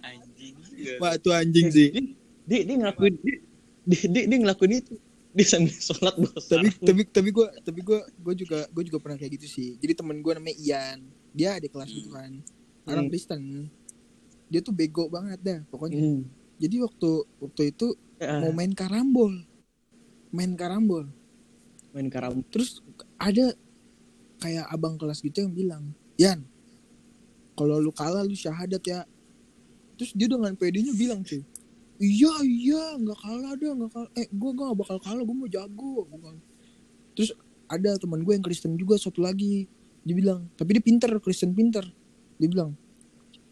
Anjing. 0.02 0.58
wah 0.98 1.14
tuh 1.22 1.38
anjing 1.38 1.70
sih. 1.70 2.18
Dia 2.50 2.66
dia 2.66 2.76
ngelakuin 2.82 3.14
dia 3.22 3.38
dia, 3.86 4.02
dia, 4.10 4.24
dia 4.26 4.38
ngelakuin 4.42 4.82
itu. 4.82 4.98
Dia 5.38 5.46
sambil 5.46 5.74
sholat 5.78 6.18
bawa 6.18 6.38
tapi 6.42 6.70
tapi 6.82 7.02
tapi 7.14 7.30
gue 7.30 7.48
tapi 7.62 7.80
gue 7.86 8.00
gue 8.02 8.34
juga 8.42 8.66
gue 8.74 8.84
juga 8.90 8.98
pernah 8.98 9.18
kayak 9.22 9.38
gitu 9.38 9.46
sih. 9.46 9.70
Jadi 9.78 9.94
temen 10.02 10.18
gue 10.18 10.34
namanya 10.34 10.58
Ian. 10.58 11.06
Dia 11.38 11.62
ada 11.62 11.68
kelas 11.70 11.94
gitu 11.94 12.10
kan 12.10 12.42
orang 12.88 13.08
Hmm. 13.08 13.12
Kristen 13.12 13.42
dia 14.52 14.60
tuh 14.62 14.76
bego 14.76 15.10
banget 15.10 15.40
dah 15.42 15.60
pokoknya. 15.74 15.98
Hmm. 15.98 16.22
jadi 16.62 16.86
waktu 16.86 17.10
waktu 17.42 17.64
itu 17.74 17.98
Ya, 18.24 18.40
mau 18.40 18.56
main 18.56 18.72
karambol. 18.72 19.36
Main 20.32 20.56
karambol. 20.56 21.12
Main 21.92 22.08
karam 22.08 22.40
terus 22.48 22.80
ada 23.20 23.52
kayak 24.40 24.66
abang 24.72 24.96
kelas 24.96 25.20
gitu 25.20 25.44
yang 25.44 25.54
bilang 25.54 25.84
Yan 26.16 26.42
kalau 27.54 27.78
lu 27.78 27.92
kalah 27.94 28.26
lu 28.26 28.34
syahadat 28.34 28.82
ya. 28.82 29.06
Terus 29.94 30.16
dia 30.18 30.26
dengan 30.26 30.56
pedenya 30.58 30.96
bilang 30.96 31.22
cuy 31.22 31.44
iya 32.02 32.34
iya 32.42 32.84
nggak 32.98 33.20
kalah 33.22 33.54
dah 33.60 33.72
nggak 33.78 33.92
kalah. 33.94 34.12
Eh 34.18 34.28
gue 34.32 34.52
gak 34.56 34.76
bakal 34.76 34.98
kalah 35.04 35.24
gue 35.24 35.36
mau 35.36 35.50
jago 35.50 36.08
Gua 36.10 36.34
terus 37.14 37.30
ada 37.70 37.96
teman 38.02 38.26
gue 38.26 38.34
yang 38.34 38.46
Kristen 38.46 38.74
juga 38.80 38.98
satu 38.98 39.22
lagi. 39.22 39.68
Dia 40.04 40.16
bilang 40.16 40.48
tapi 40.56 40.80
dia 40.80 40.84
pinter 40.84 41.12
Kristen 41.22 41.54
pinter 41.54 41.86
dia 42.40 42.48
bilang 42.50 42.72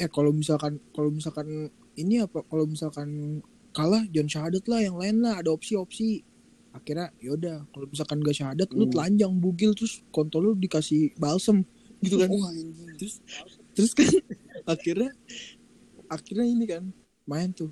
eh 0.02 0.10
kalau 0.10 0.34
misalkan 0.34 0.82
kalau 0.96 1.14
misalkan 1.14 1.70
ini 1.94 2.24
apa 2.26 2.42
kalau 2.50 2.66
misalkan 2.66 3.40
kalah 3.72 4.04
jangan 4.10 4.30
syahadat 4.30 4.64
lah 4.68 4.80
yang 4.82 4.98
lain 4.98 5.16
lah 5.24 5.40
ada 5.40 5.54
opsi-opsi. 5.54 6.26
Akhirnya 6.72 7.12
yaudah 7.20 7.68
kalau 7.76 7.86
misalkan 7.88 8.24
gak 8.24 8.36
syahadat 8.36 8.72
lu 8.72 8.88
Hmm. 8.88 8.94
telanjang 8.96 9.34
bugil 9.44 9.76
terus 9.76 10.00
kontol 10.16 10.42
lu 10.42 10.52
dikasih 10.56 11.12
balsem 11.20 11.68
gitu 12.04 12.16
kan. 12.18 12.32
Anjing. 12.32 12.96
terus 12.96 13.20
terus 13.76 13.92
kan 13.92 14.08
akhirnya 14.74 15.12
akhirnya 16.08 16.46
ini 16.48 16.66
kan 16.66 16.84
main 17.28 17.52
tuh. 17.52 17.72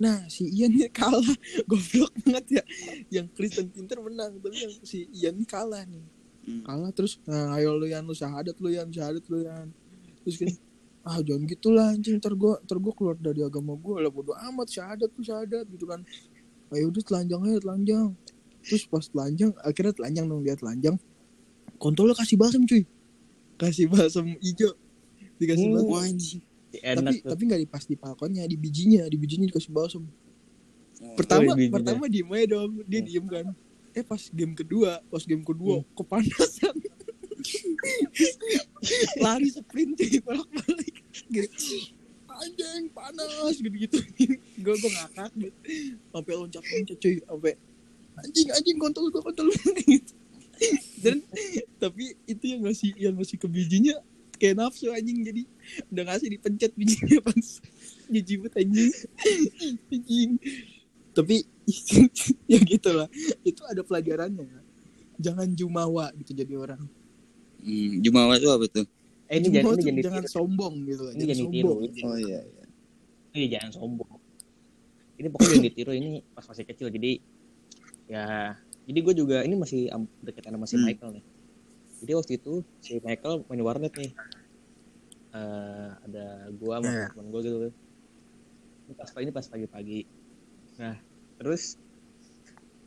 Nah 0.00 0.24
si 0.32 0.48
Ian 0.48 0.72
ini 0.74 0.88
kalah. 0.88 1.22
Goblok 1.70 2.12
banget 2.24 2.60
ya. 2.60 2.62
Yang 3.20 3.26
Kristen 3.36 3.68
pinter 3.68 4.00
menang 4.00 4.40
tapi 4.40 4.56
yang 4.56 4.74
si 4.82 5.06
Ian 5.12 5.44
kalah 5.44 5.84
nih. 5.84 6.04
Hmm. 6.48 6.64
kalah 6.64 6.88
terus 6.96 7.20
nah 7.28 7.52
ayo 7.60 7.76
lu 7.76 7.84
Yan 7.84 8.08
lu 8.08 8.16
syahadat 8.16 8.56
lu 8.56 8.72
Yan 8.72 8.88
syahadat 8.88 9.20
lu 9.28 9.44
Yan 9.44 9.68
terus 10.28 10.36
kan 10.44 10.52
ah 11.08 11.24
jangan 11.24 11.48
gitulah 11.48 11.88
anjing. 11.96 12.20
Ntar 12.20 12.36
gua 12.36 12.60
ntar 12.60 12.76
gua 12.76 12.92
keluar 12.92 13.16
dari 13.16 13.40
agama 13.40 13.72
gua 13.80 14.04
lah 14.04 14.12
bodo 14.12 14.36
amat. 14.36 14.68
Syahadat 14.68 15.08
tuh 15.16 15.24
syahadat 15.24 15.64
gitu 15.72 15.88
kan. 15.88 16.04
Ayo 16.68 16.92
udah 16.92 17.00
telanjang 17.00 17.40
aja 17.48 17.58
telanjang. 17.64 18.06
Terus 18.60 18.84
pas 18.84 19.04
telanjang 19.08 19.56
akhirnya 19.64 19.96
telanjang 19.96 20.28
dong 20.28 20.44
dia 20.44 20.52
telanjang. 20.52 21.00
Kontolnya 21.80 22.12
kasih 22.12 22.36
balsam 22.36 22.68
cuy. 22.68 22.84
Kasih 23.56 23.88
balsam 23.88 24.36
hijau. 24.36 24.76
Dikasih 25.40 25.64
Hmm. 25.64 25.74
balsam. 25.80 26.04
anjing. 26.04 26.42
enak 26.68 27.00
tapi 27.00 27.16
tuh. 27.24 27.28
tapi 27.32 27.42
nggak 27.48 27.60
di 27.64 27.68
pas 27.72 27.84
di 27.88 27.96
palkonnya 27.96 28.44
di 28.44 28.56
bijinya. 28.60 29.08
Di 29.08 29.16
bijinya 29.16 29.48
dikasih 29.48 29.72
balsam. 29.72 30.04
Oh, 30.04 31.14
pertama 31.16 31.56
bijinya. 31.56 31.72
pertama 31.80 32.04
diem 32.12 32.28
aja 32.36 32.46
dong. 32.52 32.84
Dia 32.84 33.00
Hmm. 33.00 33.08
diem 33.08 33.24
kan. 33.24 33.46
Eh 33.96 34.04
pas 34.04 34.20
game 34.28 34.52
kedua 34.52 35.00
pas 35.08 35.24
game 35.24 35.40
kedua 35.40 35.80
kepanasan 35.96 36.76
lari 39.24 39.48
sprint 39.52 39.96
cuy 39.98 40.18
bolak 40.22 40.48
balik 40.52 40.96
gitu. 41.30 41.76
Anjing 42.38 42.86
panas 42.94 43.58
gitu 43.58 43.74
gitu 43.74 43.98
gue 44.62 44.74
gue 44.78 44.90
ngakak 44.94 45.30
gitu. 45.38 45.58
Sampai 46.14 46.32
loncat 46.38 46.62
loncat 46.62 46.96
cuy 46.98 47.16
sampai 47.24 47.52
anjing 48.18 48.48
anjing 48.50 48.78
kontol 48.78 49.10
gua 49.14 49.22
kontol 49.22 49.46
gitu. 49.86 50.14
dan 51.06 51.22
tapi 51.78 52.18
itu 52.26 52.44
yang 52.50 52.66
ngasih 52.66 52.90
yang 52.98 53.14
ngasih 53.14 53.38
ke 53.38 53.46
bijinya 53.46 53.94
kayak 54.42 54.58
nafsu 54.58 54.90
anjing 54.90 55.22
jadi 55.22 55.42
udah 55.94 56.04
ngasih 56.10 56.28
dipencet 56.34 56.72
bijinya 56.74 57.18
pas 57.26 57.62
jijibut 58.08 58.52
anjing. 58.56 58.92
Anjing. 59.92 60.30
Tapi 61.12 61.36
ya 62.50 62.58
gitulah. 62.62 63.08
Itu 63.44 63.62
ada 63.68 63.82
pelajarannya. 63.84 64.64
Jangan 65.18 65.50
jumawa 65.52 66.14
gitu 66.14 66.32
jadi 66.32 66.54
orang 66.54 66.80
Hmm, 67.58 67.90
Jumawa 68.04 68.38
itu 68.38 68.48
apa 68.48 68.66
tuh? 68.70 68.86
eh 69.28 69.36
ini 69.42 69.46
Jumawa 69.50 69.74
jangan 69.76 69.92
ini 69.92 70.00
jangan 70.00 70.22
jangan 70.22 70.24
sombong 70.30 70.74
gitu 70.88 71.04
ini 71.12 71.14
jangan 71.18 71.26
jangan 71.28 71.38
ditiru 71.42 71.68
sombong 71.68 71.80
ini, 71.88 72.00
Oh 72.06 72.16
iya. 72.16 72.40
iya. 72.40 72.64
ini 73.36 73.46
jangan 73.52 73.70
sombong 73.76 74.10
ini 75.18 75.26
pokoknya 75.28 75.50
jangan 75.52 75.66
ditiru 75.68 75.92
ini 75.92 76.10
pas 76.32 76.44
masih 76.46 76.64
kecil 76.64 76.88
jadi 76.88 77.12
ya 78.08 78.24
jadi 78.88 78.98
gue 79.04 79.14
juga 79.18 79.36
ini 79.44 79.54
masih 79.58 79.90
deketan 80.24 80.56
sama 80.56 80.64
si 80.64 80.76
Hmm. 80.78 80.86
Michael 80.86 81.10
nih 81.20 81.24
jadi 81.98 82.12
waktu 82.14 82.32
itu 82.38 82.52
si 82.80 82.92
Michael 83.02 83.44
main 83.50 83.62
warnet 83.66 83.92
nih 83.98 84.12
Eh 85.28 85.88
ada 86.08 86.48
gua 86.56 86.80
sama 86.80 86.88
Iya. 86.88 87.06
temen 87.12 87.26
gue 87.28 87.40
gitu 87.44 87.56
ini 88.88 88.94
pas 88.96 89.10
pagi 89.12 89.24
ini 89.28 89.32
pas 89.36 89.44
pagi-pagi 89.44 89.98
nah 90.80 90.96
terus 91.36 91.76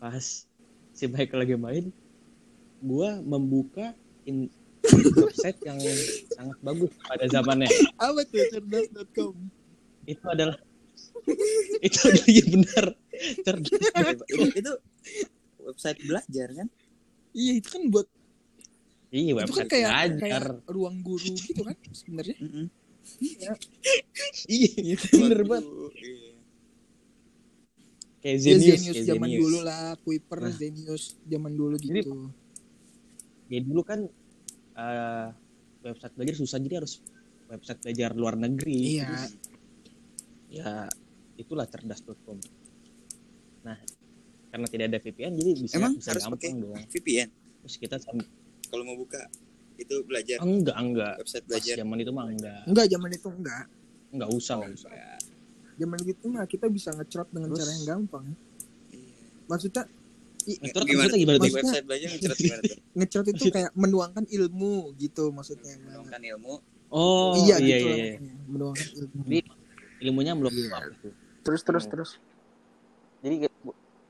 pas 0.01 0.25
si 0.89 1.05
Michael 1.05 1.41
lagi 1.45 1.53
main 1.53 1.85
gua 2.81 3.21
membuka 3.21 3.93
in 4.25 4.49
website 5.21 5.59
yang 5.61 5.77
sangat 6.33 6.57
bagus 6.59 6.91
pada 7.05 7.25
zamannya 7.27 7.69
apa 7.97 8.21
tuh 8.25 8.41
cerdas.com 8.49 9.35
itu 10.03 10.25
adalah 10.25 10.57
itu 11.85 11.99
adalah 12.01 12.27
ya 12.27 12.43
benar 12.49 12.85
cerdas 13.45 14.17
itu, 14.25 14.43
itu 14.57 14.71
website 15.61 15.99
belajar 16.01 16.47
kan? 16.51 16.67
iya 17.31 17.53
itu 17.55 17.69
kan 17.69 17.83
buat 17.87 18.07
iya 19.13 19.31
itu 19.31 19.35
kan 19.37 19.45
website 19.45 19.69
kayak 19.69 19.89
belajar 19.89 20.17
kayak 20.17 20.41
ruang 20.67 20.97
guru 20.99 21.29
gitu 21.29 21.61
kan 21.61 21.77
sebenarnya 21.93 22.35
Mm-mm. 22.41 22.65
iya 24.49 24.95
bener 25.21 25.41
banget 25.45 25.65
iya. 26.01 26.31
kayak 28.21 28.37
Ya, 28.37 28.41
Zenius 28.41 28.65
Zenius 28.81 28.95
kayak 28.95 29.07
zaman 29.09 29.27
Zenius 29.27 29.41
dulu 29.41 29.59
lah, 29.61 29.85
Kuiper 30.01 30.39
Nah. 30.41 30.53
Zenius 30.53 31.03
zaman 31.25 31.51
dulu 31.53 31.75
Jadi- 31.77 32.01
gitu. 32.01 32.13
Ya 33.51 33.59
dulu 33.59 33.81
kan 33.83 33.99
eh, 34.73 35.27
website 35.83 36.13
belajar 36.15 36.35
susah 36.37 36.57
jadi 36.57 36.75
harus 36.79 37.03
website 37.47 37.79
belajar 37.79 38.09
luar 38.13 38.35
negeri 38.35 38.97
Iya. 38.97 39.05
Terus, 39.05 39.31
ya 40.49 40.71
itulah 41.35 41.65
cerdas.com 41.65 42.39
nah 43.61 43.75
karena 44.47 44.67
tidak 44.67 44.85
ada 44.87 44.99
VPN 44.99 45.31
jadi 45.33 45.49
bisa 45.53 45.75
Emang 45.75 45.93
bisa 45.93 46.09
harus 46.09 46.23
gampang 46.23 46.39
pakai? 46.39 46.51
dong 46.55 46.83
VPN 46.87 47.29
terus 47.61 47.75
kita 47.75 47.95
kalau 48.65 48.83
mau 48.83 48.95
buka 48.95 49.21
itu 49.75 49.95
belajar 50.01 50.37
enggak 50.39 50.77
enggak 50.77 51.13
website 51.17 51.43
pas 51.43 51.49
belajar. 51.51 51.75
zaman 51.77 51.97
itu 51.97 52.11
mah 52.11 52.25
enggak 52.27 52.61
Enggak 52.65 52.85
zaman 52.87 53.09
itu 53.11 53.27
enggak. 53.29 53.63
enggak 54.09 54.29
usah 54.29 54.55
enggak 54.57 54.73
usah 54.77 54.91
Zaman 55.71 55.99
itu 56.03 56.25
mah 56.27 56.45
kita 56.45 56.67
bisa 56.67 56.89
ngecerot 56.91 57.25
dengan 57.27 57.49
Terus- 57.49 57.59
cara 57.59 57.71
yang 57.73 57.85
gampang. 57.89 58.25
Maksudnya 59.47 59.83
Ngecerot 60.43 60.83
Gimana? 60.83 60.99
maksudnya 60.99 61.19
gimana 61.19 61.35
tuh? 61.35 61.43
Maksudnya- 61.43 61.63
Website 61.63 61.85
belajar 61.85 62.07
gimana 62.11 62.33
tuh? 62.33 62.77
ngecerot 62.97 63.27
itu 63.29 63.43
kayak 63.49 63.71
menuangkan 63.73 64.25
ilmu 64.27 64.73
gitu 64.95 65.23
maksudnya. 65.29 65.73
Menemukan 65.79 66.21
ilmu. 66.25 66.53
Oh 66.89 67.33
iya, 67.37 67.55
iya 67.57 67.77
gitu 67.77 67.87
iya, 67.89 68.05
iya. 68.11 68.17
menuangkan 68.45 68.87
ilmu. 68.93 69.13
Jadi 69.23 69.39
ilmunya 70.01 70.33
belum 70.33 70.51
Iya. 70.51 70.77
gitu. 70.91 71.07
terus 71.41 71.61
terus 71.61 71.83
Hmm. 71.83 71.91
terus. 71.91 72.11
Jadi 73.21 73.35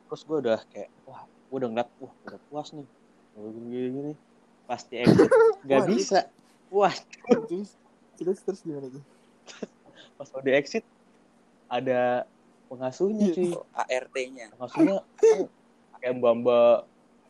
terus 0.06 0.22
gue 0.22 0.38
udah 0.40 0.60
kayak 0.68 0.90
wah 1.04 1.22
gue 1.24 1.58
udah 1.58 1.70
ngeliat 1.70 1.90
wah 1.98 2.14
udah 2.26 2.40
puas 2.46 2.72
nih 2.72 2.88
Udah 3.32 3.48
gini 3.50 3.88
gini 3.90 4.14
pasti 4.66 4.94
exit 4.98 5.28
gak 5.68 5.84
bisa 5.86 6.20
wah 6.68 6.92
terus 7.48 7.76
terus 8.16 8.40
terus 8.42 8.60
gimana 8.62 8.88
tuh? 8.88 9.04
pas 10.18 10.28
mau 10.28 10.42
di 10.42 10.52
exit 10.52 10.84
ada 11.66 12.28
pengasuhnya 12.68 13.32
cuy 13.32 13.52
Oh, 13.52 13.64
ART-nya. 13.74 14.52
pengasuhnya 14.54 15.00
kayak 16.02 16.14
mbak 16.18 16.78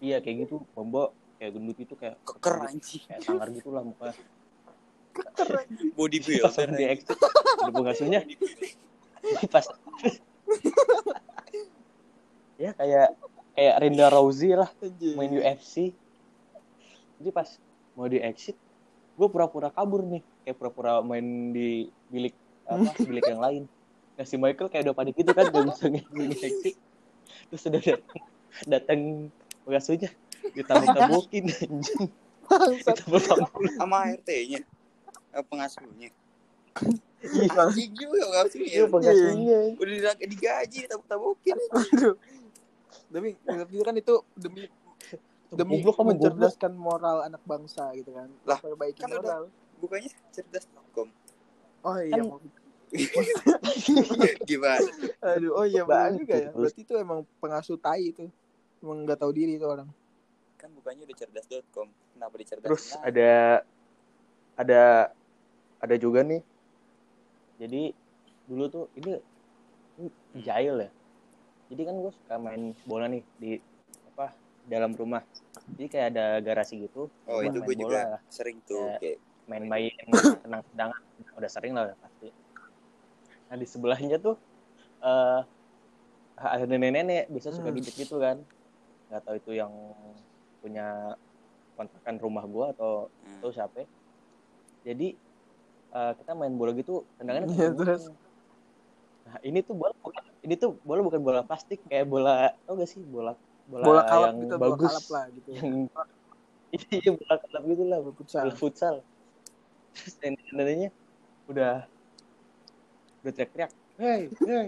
iya 0.02 0.18
kayak 0.24 0.48
gitu. 0.48 0.64
Mbak 0.74 1.10
kayak 1.38 1.52
gendut 1.58 1.78
itu 1.78 1.94
kayak 1.98 2.16
Keker 2.26 2.56
anjing. 2.66 3.04
kayak 3.06 3.22
sangar 3.22 3.48
gitu 3.54 3.70
lah 3.74 3.84
mukanya 3.86 4.16
Body 5.98 6.18
pas 6.24 6.56
builder. 6.56 6.72
mau 6.72 6.78
di 6.80 6.86
exit 6.88 7.18
ada 7.62 7.72
pengasuhnya? 7.76 8.22
Pas 9.54 9.66
ya 12.58 12.72
kayak 12.74 13.08
kayak 13.54 13.76
Rinda 13.82 14.08
Rousey 14.10 14.54
lah 14.58 14.70
main 15.18 15.30
UFC 15.30 15.94
jadi 17.22 17.30
pas 17.30 17.50
mau 17.94 18.10
di 18.10 18.18
exit 18.18 18.58
gue 19.14 19.28
pura-pura 19.30 19.70
kabur 19.70 20.02
nih. 20.02 20.26
Kayak 20.42 20.58
pura-pura 20.58 21.06
main 21.06 21.54
di 21.54 21.86
bilik 22.10 22.34
apa 22.66 22.90
bilik 23.10 23.26
yang 23.30 23.38
lain. 23.38 23.64
Nah 24.18 24.26
si 24.26 24.42
Michael 24.42 24.74
kayak 24.74 24.90
udah 24.90 24.96
panik 24.98 25.14
gitu 25.14 25.30
kan 25.38 25.54
gak 25.54 25.70
bisa 25.70 25.86
nge 25.86 26.02
exit. 26.42 26.76
Terus 27.54 27.62
udah 27.70 27.82
datang 27.82 28.22
datang 28.64 29.30
pengasuhnya 29.64 30.10
ditabuk-tabukin 30.52 31.46
anjing 31.48 32.10
ditabuk-tabukin 32.52 33.72
Sama 33.76 33.98
ART-nya. 34.06 34.60
Eh, 35.32 35.44
Pengasuhnya. 35.48 36.10
iya 37.22 37.48
Anjing 37.56 37.92
juga 37.94 38.20
pengasuhnya. 38.26 38.68
iya 38.68 38.84
pengasuhnya 38.86 39.60
Udah 39.78 40.14
di- 40.18 40.28
digaji, 40.28 40.80
tabuk-tabukin. 40.86 41.56
Aduh. 41.72 42.16
Demi 43.08 43.36
tapi 43.42 43.76
kan 43.80 43.96
itu 43.96 44.20
demi 44.34 44.68
demi 45.52 45.80
goblok 45.80 45.96
kamu 45.96 46.16
goblok 46.16 46.32
mencerdaskan 46.32 46.74
moral 46.74 47.18
anak 47.24 47.40
bangsa 47.44 47.92
gitu 47.94 48.12
kan. 48.12 48.28
Lah, 48.44 48.60
Perbaiki 48.60 49.00
kan 49.00 49.12
moral. 49.14 49.42
Bukannya 49.80 50.12
cerdas.com. 50.32 51.08
Oh 51.82 51.98
iya. 51.98 52.20
Kan- 52.20 52.60
Gimana? 54.44 54.84
Aduh, 55.24 55.52
oh 55.56 55.64
iya 55.64 55.84
benar 55.84 56.12
juga 56.14 56.36
ya. 56.36 56.52
terus. 56.52 56.76
Berarti 56.76 56.82
itu 56.84 56.94
emang 56.96 57.24
pengasuh 57.40 57.78
tai 57.78 58.12
itu. 58.12 58.28
Emang 58.82 59.06
nggak 59.06 59.18
tahu 59.18 59.32
diri 59.32 59.56
itu 59.56 59.66
orang. 59.66 59.88
Kan 60.58 60.70
bukannya 60.74 61.06
udah 61.06 61.18
cerdas.com. 61.18 61.88
Kenapa 62.14 62.36
dicerdas? 62.38 62.68
terus 62.70 62.86
ada 63.02 63.66
ada 64.54 65.10
ada 65.82 65.96
juga 65.98 66.22
nih 66.22 66.46
jadi 67.58 67.94
dulu 68.46 68.66
tuh 68.70 68.86
ini, 68.94 69.18
ini 69.98 70.10
jahil 70.38 70.86
ya 70.86 70.90
jadi 71.66 71.82
kan 71.90 71.96
gue 71.98 72.12
suka 72.14 72.36
main 72.38 72.78
bola 72.86 73.10
nih 73.10 73.26
di 73.42 73.58
apa 74.14 74.38
dalam 74.70 74.94
rumah 74.94 75.26
jadi 75.74 75.88
kayak 75.90 76.08
ada 76.14 76.26
garasi 76.46 76.86
gitu 76.86 77.10
Oh, 77.26 77.42
itu 77.42 77.58
main 77.58 77.66
gue 77.66 77.76
juga 77.80 78.00
bola, 78.06 78.18
sering 78.30 78.62
tuh 78.70 78.86
Ya. 78.86 78.98
kayak 79.02 79.18
main-main 79.50 79.90
tenang-tendangan 80.46 81.00
udah 81.42 81.50
sering 81.50 81.74
lah 81.74 81.90
udah 81.90 81.98
pasti 81.98 82.30
nah 83.50 83.58
di 83.58 83.66
sebelahnya 83.66 84.22
tuh 84.22 84.38
eh 85.02 85.42
ada 86.38 86.66
nenek-nenek 86.70 87.34
bisa 87.34 87.50
suka 87.50 87.74
Hmm. 87.74 87.82
gitu 87.82 88.22
kan 88.22 88.38
nggak 89.12 89.24
tahu 89.28 89.36
itu 89.36 89.52
yang 89.60 89.74
punya 90.64 91.20
kontrakan 91.76 92.16
rumah 92.16 92.48
gua 92.48 92.72
atau 92.72 93.12
hmm, 93.12 93.44
atau 93.44 93.50
siapa 93.52 93.76
ya. 93.84 93.88
jadi 94.88 95.08
eh, 95.92 96.12
kita 96.16 96.32
main 96.32 96.56
bola 96.56 96.72
gitu 96.72 97.04
tendangannya 97.20 97.52
Iya, 97.52 97.68
kenceng 97.68 97.76
terus? 97.84 98.04
nah 99.22 99.38
ini 99.46 99.60
tuh 99.62 99.76
bola 99.78 99.94
bukan- 100.02 100.30
ini 100.42 100.56
tuh 100.58 100.72
bola 100.82 101.02
bukan 101.06 101.22
bola 101.22 101.42
plastik 101.46 101.84
kayak 101.86 102.08
bola 102.10 102.50
tau 102.66 102.74
gak 102.80 102.90
sih 102.90 103.04
bola 103.04 103.36
bola, 103.68 103.86
Bola 103.86 104.02
kalap 104.08 104.32
yang 104.32 104.38
gitu, 104.42 104.56
bola 104.58 104.70
bagus 104.74 104.90
kalap 104.90 105.06
lah 105.14 105.26
gitu. 105.36 105.50
yang 105.60 105.70
iya 106.96 107.12
bola 107.14 107.36
kalap 107.38 107.64
gitu 107.68 107.84
lah 107.86 107.98
Bola 108.02 108.14
futsal. 108.18 108.42
bola 108.48 108.56
futsal 108.58 108.96
terus 109.92 110.16
neneknya 110.24 110.90
udah 111.52 111.86
udah 113.22 113.32
teriak-teriak 113.36 113.72
hey 114.02 114.22
hey 114.48 114.68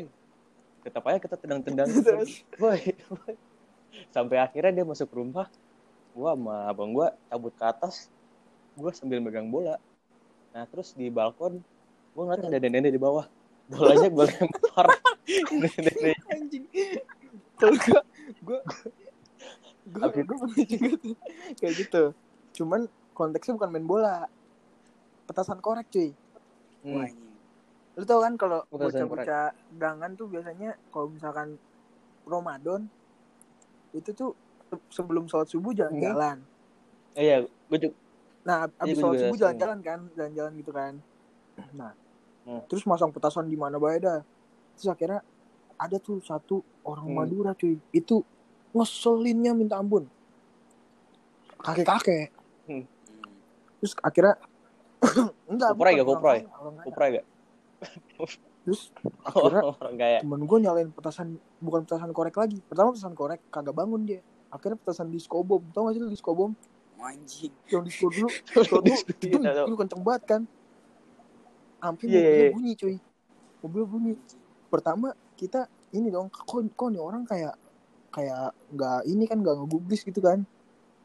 tetap 0.83 1.01
aja 1.07 1.17
kita 1.17 1.35
tendang-tendang 1.39 1.87
Terus? 2.05 2.43
Woi. 2.59 2.93
Sampai 4.09 4.37
akhirnya 4.41 4.81
dia 4.81 4.85
masuk 4.85 5.09
rumah 5.13 5.47
gua 6.13 6.37
sama 6.37 6.55
abang 6.69 6.93
gua 6.93 7.13
cabut 7.29 7.53
ke 7.53 7.65
atas 7.65 8.09
gua 8.77 8.93
sambil 8.93 9.21
megang 9.21 9.49
bola 9.49 9.77
nah 10.53 10.65
terus 10.69 10.93
di 10.93 11.09
balkon 11.09 11.61
gua 12.13 12.23
ngeliat 12.29 12.49
ada 12.49 12.69
nenek 12.69 12.93
di 12.93 13.01
bawah 13.01 13.25
bolanya 13.69 14.09
gua 14.13 14.25
lempar 14.29 14.87
nenek 15.61 16.17
Anjing. 16.29 16.65
Kalau 17.57 17.75
gua 17.79 18.01
gua 18.43 18.59
gua, 19.87 20.07
gua 20.11 20.37
pernah 20.43 20.65
juga 20.71 20.87
tuh 20.99 21.15
kayak 21.59 21.73
gitu. 21.79 22.03
Cuman 22.57 22.91
konteksnya 23.15 23.55
bukan 23.55 23.69
main 23.71 23.87
bola. 23.87 24.27
Petasan 25.29 25.63
korek 25.63 25.87
cuy. 25.87 26.11
hmm. 26.83 26.99
anjing. 26.99 27.31
Lu 27.93 28.03
tau 28.09 28.25
kan 28.25 28.33
kalau 28.35 28.65
bocah-bocah 28.73 29.53
dangan 29.77 30.11
tuh 30.17 30.27
biasanya 30.27 30.75
kalau 30.89 31.13
misalkan 31.13 31.55
Ramadan 32.25 32.89
itu 33.93 34.09
tuh 34.11 34.33
se- 34.67 34.85
sebelum 34.91 35.25
sholat 35.25 35.47
subuh 35.47 35.71
jalan-jalan. 35.71 36.41
eh, 37.13 37.23
iya 37.23 37.37
juga 37.69 37.93
Nah, 38.43 38.67
Iya, 38.67 38.83
abis 38.83 38.93
gua 38.93 38.99
sholat 38.99 39.13
juga 39.13 39.23
subuh 39.23 39.37
jalan-jalan 39.39 39.79
kan, 39.79 39.99
jalan-jalan 40.11 40.51
gitu 40.57 40.71
kan. 40.71 40.93
Nah, 41.71 41.91
Hmm. 42.43 42.59
terus 42.67 42.83
masang 42.83 43.07
petasan 43.07 43.45
di 43.45 43.55
mana 43.55 43.77
bae 43.77 43.97
dah. 43.97 44.19
Terus 44.75 44.89
akhirnya 44.89 45.21
ada 45.75 45.95
tuh 45.95 46.19
satu 46.19 46.55
orang 46.81 47.07
Hmm. 47.07 47.15
Madura 47.15 47.53
cuy. 47.53 47.79
Itu 47.89 48.25
ngeselinnya 48.71 49.53
minta 49.53 49.77
ampun 49.77 50.09
kakek 51.55 51.87
kakek 51.87 52.27
Hmm. 52.63 52.83
terus 53.77 53.93
akhirnya 53.99 54.35
enggak 55.47 55.69
gak, 55.71 56.03
kaya, 56.25 56.43
orang 56.43 56.73
kaya. 56.73 56.83
Kupra 56.83 57.05
gak? 57.09 57.25
terus 58.63 58.81
akhirnya 59.27 59.61
Orang 59.69 59.95
kaya. 59.95 60.19
temen 60.19 60.41
gue 60.41 60.57
nyalain 60.59 60.89
petasan 60.89 61.27
bukan 61.63 61.81
petasan 61.81 62.11
korek 62.11 62.35
lagi. 62.35 62.59
Pertama 62.61 62.91
petasan 62.91 63.15
korek 63.15 63.39
kagak 63.47 63.71
bangun 63.71 64.03
dia. 64.03 64.19
Akhirnya 64.47 64.77
petasan 64.77 65.07
disco 65.07 65.39
bom 65.41 65.63
tau 65.71 65.87
gak 65.87 65.95
sih 65.95 66.01
lu 66.03 66.11
disco 66.11 66.31
bom 66.31 66.51
Anjing. 66.99 67.51
yang 67.67 67.83
disco 67.83 68.07
dulu 68.07 68.27
disco 68.85 69.17
dulu 69.17 69.41
tau. 69.41 69.65
dulu. 69.65 69.75
kenceng 69.77 70.01
banget 70.01 70.23
kan. 70.25 70.41
Sampai 71.79 72.05
Iya, 72.05 72.11
iya, 72.11 72.19
mobilnya 72.21 72.43
iya. 72.43 72.53
bunyi 72.53 72.71
cuy. 72.73 72.95
Mobilnya 73.59 73.87
bunyi. 73.87 74.13
Pertama 74.69 75.07
kita 75.33 75.61
ini 75.91 76.07
dong 76.07 76.27
kok 76.27 76.47
kok 76.69 76.87
nih 76.87 76.99
orang 76.99 77.23
kayak 77.23 77.55
kayak 78.09 78.53
nggak 78.69 78.99
ini 79.03 79.23
kan 79.25 79.37
nggak 79.39 79.55
ngegubris 79.57 80.01
gitu 80.01 80.19
kan. 80.19 80.45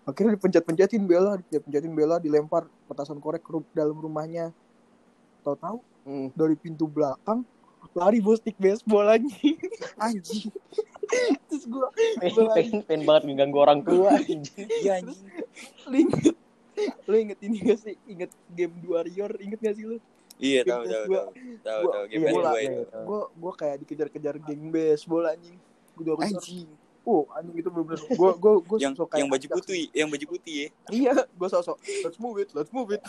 Akhirnya 0.05 0.37
dipencet-pencetin 0.37 1.05
bela 1.05 1.37
dipencet-pencetin 1.37 1.92
bela 1.92 2.16
dilempar 2.16 2.64
petasan 2.87 3.18
korek 3.18 3.42
ke 3.42 3.51
dalam 3.73 3.94
rumahnya. 3.94 4.53
Tahu-tahu 5.42 5.79
Hmm. 6.01 6.33
dari 6.33 6.57
pintu 6.57 6.88
belakang 6.88 7.44
lari 7.93 8.19
bawa 8.19 8.37
stick 8.37 8.57
baseball 8.57 9.07
anjing 9.07 9.59
anjing 9.99 10.53
terus 11.45 11.64
gua 11.64 11.88
pengen, 12.17 12.47
pengen, 12.53 12.79
pengen 12.85 13.03
banget 13.03 13.23
ngeganggu 13.25 13.59
orang 13.59 13.81
tua 13.81 14.12
anjing. 14.14 14.45
Iya 14.79 15.01
anjing. 15.01 15.25
lu 15.85 15.97
inget 15.99 16.37
lu 17.05 17.17
inget 17.17 17.38
ini 17.41 17.57
gak 17.61 17.79
sih 17.81 17.95
inget 18.05 18.31
game 18.49 18.75
The 18.77 18.87
Warrior 18.87 19.33
inget 19.38 19.59
gak 19.59 19.75
sih 19.75 19.85
lu 19.85 19.97
Iya 20.38 20.62
tahu 20.62 20.83
tahu 20.85 21.05
gua- 21.09 21.29
tahu. 21.61 21.83
Tahu 21.91 22.05
game 22.07 22.23
iya, 22.23 22.31
bola, 22.31 22.51
gue 22.53 22.62
itu. 22.62 22.81
gua 23.03 23.23
gua 23.35 23.53
kayak 23.57 23.77
dikejar-kejar 23.83 24.35
geng 24.38 24.71
baseball 24.71 25.25
anjing 25.27 25.59
gua 25.97 26.14
udah 26.14 26.14
Anjing. 26.23 26.69
Oh 27.09 27.25
anjing 27.33 27.57
itu 27.57 27.68
bener-bener 27.73 28.01
gua 28.21 28.37
gua 28.37 28.53
gua 28.61 28.77
Yang 28.77 29.01
kayak 29.09 29.25
yang 29.25 29.31
baju 29.33 29.47
putih, 29.57 29.83
yang 29.97 30.09
baju 30.12 30.27
putih 30.29 30.55
ya. 30.61 30.68
iya 31.01 31.14
gua 31.33 31.49
sosok 31.49 31.81
let's 32.05 32.21
move 32.21 32.37
it 32.37 32.53
let's 32.53 32.68
move 32.68 32.92
it. 32.92 33.01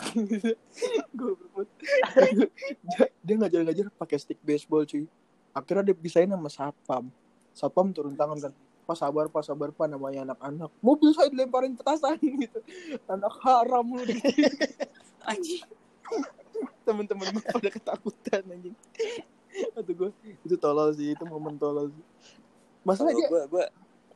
Dia, 2.80 3.06
dia 3.20 3.34
ngajar-ngajar 3.36 3.86
pakai 3.94 4.16
stick 4.16 4.40
baseball 4.40 4.88
cuy. 4.88 5.04
Akhirnya 5.52 5.92
dia 5.92 5.96
bisain 5.96 6.30
sama 6.30 6.48
satpam. 6.48 7.12
Satpam 7.52 7.92
turun 7.92 8.16
tangan 8.16 8.38
kan 8.40 8.52
pas 8.90 8.98
sabar 8.98 9.30
pas 9.30 9.46
sabar 9.46 9.70
pak 9.70 9.86
namanya 9.86 10.26
anak-anak. 10.26 10.70
Mobil 10.82 11.14
saya 11.14 11.30
dilemparin 11.30 11.78
petasan 11.78 12.18
gitu. 12.42 12.58
Anak 13.06 13.30
haram 13.44 13.86
lu. 13.86 14.02
Anjing. 15.28 15.62
temen-temen 16.82 17.30
gue 17.30 17.44
pada 17.44 17.70
ketakutan 17.70 18.42
anjing. 18.50 18.74
Atau 19.78 19.92
gue 19.94 20.10
itu 20.42 20.56
tolol 20.58 20.90
sih 20.96 21.14
itu 21.14 21.22
momen 21.22 21.54
tolol 21.54 21.94
sih. 21.94 22.04
Masalah 22.82 23.12
dia 23.12 23.28
gua 23.28 23.42
gua 23.46 23.64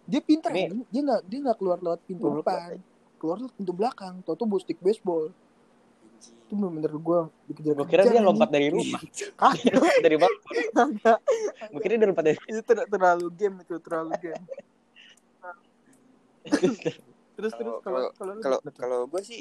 dia 0.04 0.20
pintar 0.20 0.52
Ini- 0.52 0.84
dia 0.84 1.00
nggak 1.02 1.20
dia 1.24 1.38
nggak 1.40 1.56
keluar 1.56 1.78
lewat 1.78 2.00
pintu 2.04 2.22
Goblok 2.22 2.44
depan. 2.44 2.76
keluar 3.16 3.36
lewat 3.38 3.54
pintu 3.54 3.72
belakang. 3.72 4.14
Tau 4.20 4.34
tuh 4.34 4.44
bawa 4.44 4.60
stick 4.60 4.78
baseball 4.78 5.28
anjing. 5.28 6.36
itu 6.44 6.52
bener-bener 6.52 6.92
gue 6.94 7.20
dikejar 7.48 7.72
Gue 7.74 7.86
kira 7.86 8.02
dia 8.08 8.20
lompat 8.20 8.48
dari 8.48 8.68
rumah. 8.68 9.00
dari 9.98 10.16
bawah. 10.16 10.38
kagak. 10.70 11.18
Gue 11.68 11.80
kira 11.80 11.94
dia 11.96 12.06
lompat 12.06 12.24
dari 12.24 12.38
itu 12.44 12.60
ter- 12.60 12.84
terlalu 12.86 13.26
game 13.32 13.56
itu 13.60 13.74
terlalu 13.78 14.10
game. 14.18 14.44
Terus 16.44 16.76
terus 17.34 17.52
Kalau- 17.56 17.80
kalau 17.82 18.12
kalau 18.70 18.98
tuh? 19.04 19.10
gue 19.10 19.22
sih 19.22 19.40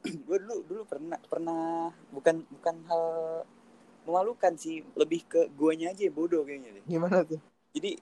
gue 0.28 0.36
dulu 0.38 0.56
dulu 0.64 0.82
pernah 0.84 1.18
pernah 1.22 1.62
bukan 2.10 2.44
bukan 2.50 2.74
hal 2.86 3.04
memalukan 4.04 4.52
sih. 4.54 4.84
Lebih 4.92 5.20
ke 5.24 5.40
guanya 5.50 5.92
aja 5.92 6.04
bodoh 6.08 6.44
kayaknya 6.44 6.80
deh. 6.80 6.84
Gimana 6.86 7.24
tuh? 7.24 7.40
Jadi 7.72 7.96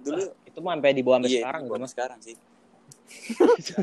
dulu 0.00 0.22
itu 0.42 0.58
mah 0.58 0.72
sampai 0.74 0.92
di 0.92 1.00
bawah 1.00 1.18
sampai 1.18 1.30
iya 1.30 1.40
sekarang 1.40 1.62
mas. 1.72 1.90
sekarang 1.90 2.18
sih 2.20 2.36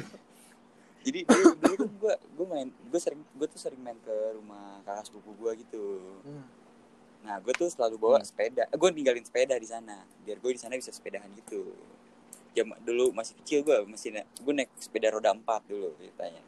jadi 1.03 1.19
dulu 1.23 1.45
dulu 1.55 1.75
kan 1.77 1.91
gue 1.93 2.13
gue 2.36 2.45
main 2.47 2.67
gue 2.69 2.99
sering 2.99 3.21
gue 3.31 3.47
tuh 3.47 3.57
sering 3.57 3.79
main 3.79 3.97
ke 3.97 4.12
rumah 4.33 4.83
kakak 4.83 5.03
sepupu 5.05 5.31
gue 5.36 5.51
gitu 5.60 5.83
Hmm. 6.21 6.45
nah 7.23 7.38
gue 7.38 7.51
tuh 7.51 7.67
selalu 7.67 7.95
bawa 7.97 8.17
Hmm. 8.17 8.27
sepeda 8.27 8.63
gue 8.67 8.89
ninggalin 8.89 9.21
sepeda 9.21 9.55
di 9.55 9.65
sana 9.65 9.95
biar 10.21 10.38
gue 10.38 10.51
di 10.51 10.60
sana 10.60 10.73
bisa 10.73 10.89
sepedahan 10.89 11.27
gitu 11.36 11.71
jam 12.51 12.73
dulu 12.81 13.10
masih 13.12 13.38
kecil 13.38 13.62
gue 13.62 13.77
masih 13.86 14.10
na- 14.12 14.27
gue 14.33 14.53
naik 14.53 14.71
sepeda 14.75 15.10
roda 15.10 15.29
empat 15.29 15.63
dulu 15.65 15.93
ceritanya 15.95 16.43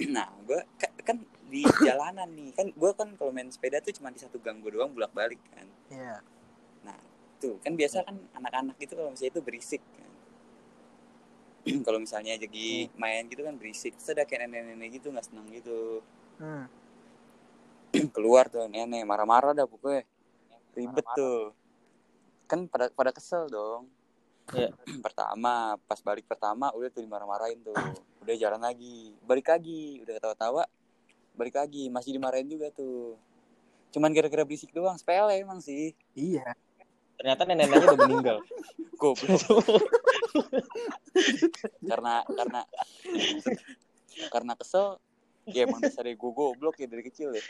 nah 0.12 0.28
gue 0.42 0.60
kan 1.02 1.16
di 1.46 1.62
jalanan 1.78 2.28
nih 2.28 2.50
kan 2.52 2.66
gue 2.68 2.90
kan 2.92 3.08
kalau 3.14 3.30
main 3.30 3.48
sepeda 3.48 3.78
tuh 3.78 3.92
cuma 3.92 4.08
di 4.08 4.18
satu 4.18 4.36
gang 4.36 4.58
gue 4.58 4.70
doang 4.70 4.90
bolak 4.90 5.12
balik 5.12 5.38
kan 5.48 5.66
Iya. 5.88 6.18
Tuh 7.36 7.60
kan 7.60 7.72
biasa 7.76 8.02
kan 8.02 8.16
anak-anak 8.36 8.76
gitu 8.80 8.96
kalau 8.96 9.10
misalnya 9.12 9.32
itu 9.36 9.42
berisik 9.44 9.82
kan. 9.84 10.10
Kalau 11.86 11.98
misalnya 11.98 12.38
lagi 12.38 12.86
main 12.94 13.26
gitu 13.26 13.42
kan 13.42 13.58
berisik. 13.58 13.98
Terus 13.98 14.14
ada 14.14 14.22
kayak 14.22 14.46
nenek-nenek 14.46 15.02
gitu 15.02 15.10
nggak 15.10 15.26
senang 15.26 15.50
gitu. 15.50 15.98
Hmm. 16.38 16.70
keluar 18.14 18.46
tuh 18.46 18.70
nenek 18.70 19.02
marah-marah 19.02 19.50
dah 19.50 19.66
pokoknya. 19.66 20.06
Ribet 20.78 21.06
tuh. 21.18 21.50
Kan 22.46 22.70
pada 22.70 22.86
pada 22.94 23.10
kesel 23.10 23.50
dong. 23.50 23.90
Iya. 24.54 24.70
pertama 25.06 25.74
pas 25.90 25.98
balik 25.98 26.30
pertama 26.30 26.70
udah 26.70 26.86
tuh 26.86 27.02
dimarah-marahin 27.02 27.58
tuh. 27.66 27.74
Udah 28.22 28.34
jalan 28.38 28.62
lagi. 28.62 29.10
Balik 29.26 29.50
lagi. 29.50 30.06
Udah 30.06 30.22
ketawa-tawa 30.22 30.62
balik 31.34 31.58
lagi. 31.58 31.90
Masih 31.90 32.14
dimarahin 32.14 32.46
juga 32.46 32.70
tuh. 32.70 33.18
Cuman 33.90 34.14
gara-gara 34.14 34.46
berisik 34.46 34.70
doang. 34.70 34.94
Sepele 35.02 35.42
emang 35.42 35.58
sih. 35.58 35.98
Iya 36.14 36.54
Ternyata 37.26 37.42
nenek-neneknya 37.42 37.86
udah 37.90 37.98
meninggal. 38.06 38.38
goblok. 39.02 39.42
Karena 41.82 42.22
karena 42.22 42.60
karena 44.30 44.52
kesel 44.54 45.02
ya 45.44 45.66
emang 45.66 45.82
dasar 45.82 46.06
gue 46.06 46.14
goblok 46.30 46.78
ya 46.78 46.86
dari 46.86 47.02
kecil 47.02 47.34
ya. 47.34 47.42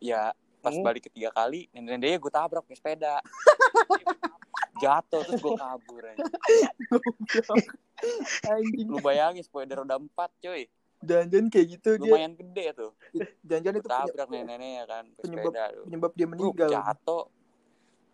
Ya 0.00 0.22
pas 0.64 0.72
Hmm. 0.72 0.80
balik 0.80 1.12
ketiga 1.12 1.28
kali 1.28 1.68
nenek-neneknya 1.76 2.16
gue 2.16 2.32
tabrak 2.32 2.64
pakai 2.64 2.80
sepeda. 2.80 3.20
Jatuh 4.80 5.20
terus 5.20 5.36
gue 5.36 5.52
kabur 5.60 6.02
aja. 6.08 6.24
lu 8.80 8.96
bayangin 9.04 9.44
sepeda 9.44 9.76
roda 9.76 10.00
empat 10.00 10.32
coy. 10.40 10.72
Jangan 11.04 11.52
kayak 11.52 11.66
gitu 11.76 12.00
dia. 12.00 12.16
Lumayan 12.16 12.32
gede 12.32 12.64
tuh. 12.72 12.96
Gue 13.12 13.60
itu 13.60 13.84
tabrak 13.84 14.24
nenek-nenek 14.24 14.72
ya 14.72 14.84
kan 14.88 15.04
penyebab- 15.20 15.52
sepeda 15.52 15.64
penyebab 15.84 16.12
dia 16.16 16.26
meninggal. 16.26 16.70
jatuh 16.72 17.28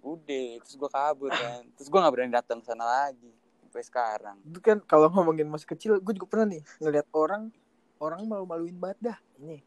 udah 0.07 0.49
terus 0.63 0.75
gue 0.75 0.87
kabur 0.87 1.31
kan 1.31 1.67
terus 1.75 1.91
gue 1.91 1.99
nggak 1.99 2.15
berani 2.15 2.31
datang 2.31 2.63
ke 2.63 2.67
sana 2.67 2.87
lagi 2.87 3.27
sampai 3.59 3.83
sekarang 3.83 4.37
itu 4.47 4.59
kan 4.63 4.79
kalau 4.87 5.11
ngomongin 5.11 5.45
masih 5.45 5.67
kecil 5.67 5.99
gue 5.99 6.13
juga 6.15 6.31
pernah 6.31 6.55
nih 6.55 6.63
ngeliat 6.79 7.07
orang 7.11 7.51
orang 7.99 8.23
malu-maluin 8.23 8.77
banget 8.77 8.99
dah 9.13 9.19
ini 9.43 9.59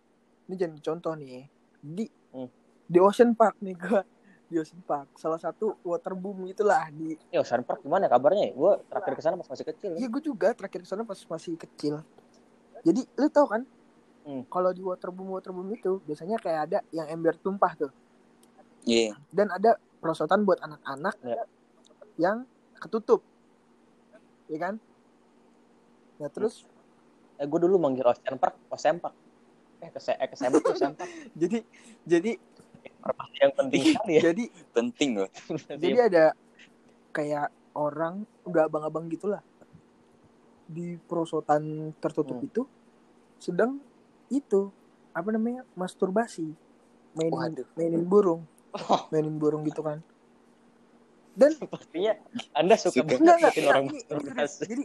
ini 0.47 0.55
jadi 0.55 0.79
contoh 0.79 1.13
nih 1.13 1.43
di 1.79 2.05
Hmm. 2.29 2.45
di 2.85 3.01
Ocean 3.01 3.33
Park 3.33 3.57
nih 3.57 3.73
gue 3.73 4.01
di 4.47 4.55
Ocean 4.57 4.79
Park 4.81 5.17
salah 5.17 5.37
satu 5.37 5.73
waterboom 5.81 6.45
gitulah 6.45 6.85
di 6.89 7.17
Yo, 7.29 7.41
Ocean 7.41 7.65
Park 7.65 7.81
gimana 7.81 8.05
kabarnya? 8.05 8.53
Gue 8.53 8.77
terakhir 8.85 9.13
ke 9.13 9.21
sana 9.21 9.33
pas 9.33 9.49
masih 9.49 9.65
kecil. 9.65 9.97
iya 9.97 10.05
gue 10.05 10.21
juga 10.21 10.53
terakhir 10.53 10.85
ke 10.85 10.87
sana 10.87 11.01
pas 11.01 11.17
masih 11.17 11.57
kecil 11.57 11.99
jadi 12.79 13.01
lu 13.17 13.27
tau 13.27 13.45
kan 13.45 13.65
Hmm. 14.19 14.45
kalau 14.45 14.69
di 14.69 14.85
waterboom 14.85 15.33
waterboom 15.33 15.73
itu 15.73 15.97
biasanya 16.05 16.37
kayak 16.37 16.61
ada 16.69 16.79
yang 16.93 17.09
ember 17.09 17.33
tumpah 17.33 17.73
tuh 17.73 17.89
iya 18.85 19.17
dan 19.33 19.49
ada 19.49 19.73
perosotan 19.99 20.41
buat 20.41 20.59
anak-anak 20.59 21.15
Ya. 21.21 21.43
yang 22.17 22.37
ketutup 22.75 23.21
ya 24.45 24.57
kan 24.59 24.75
nah 26.15 26.27
terus 26.27 26.63
Eh, 27.35 27.47
gue 27.47 27.55
dulu 27.57 27.79
manggil 27.79 28.03
Ocean 28.03 28.35
Park, 28.35 28.59
Ocean 28.67 28.99
Park. 28.99 29.15
Eh, 29.79 29.87
ke, 29.87 29.99
eh, 30.11 30.27
ke 30.27 30.35
Sempak, 30.35 30.75
Sempak. 30.75 31.07
jadi 31.31 31.63
jadi 32.03 32.35
Informasi 32.99 33.37
yang 33.39 33.53
penting 33.55 33.81
sekali 33.85 34.13
ya. 34.13 34.21
jadi 34.27 34.43
penting 34.69 35.09
loh 35.15 35.29
jadi 35.73 36.11
ada 36.11 36.25
kayak 37.09 37.47
orang 37.71 38.27
udah 38.43 38.67
abang-abang 38.67 39.07
gitulah 39.07 39.39
di 40.65 40.99
perosotan 41.01 41.63
tertutup 41.97 42.35
Hmm. 42.35 42.43
itu 42.45 42.61
sedang 43.37 43.79
itu 44.27 44.67
apa 45.09 45.29
namanya 45.29 45.63
masturbasi 45.73 46.51
mainin 47.13 47.31
Waduh. 47.33 47.67
mainin 47.73 48.03
burung 48.03 48.43
Oh. 48.71 49.01
mainin 49.09 49.35
burung 49.35 49.63
gitu 49.63 49.81
kan. 49.81 49.99
Dan 51.33 51.55
Sepertinya 51.55 52.13
Anda 52.51 52.75
suka 52.75 52.99
banget 52.99 53.21
enggak 53.21 53.37
enggak 53.37 53.53
enggak, 53.53 53.69
orang 53.69 53.85
berprestasi. 53.87 54.57
serius. 54.59 54.61
jadi 54.67 54.83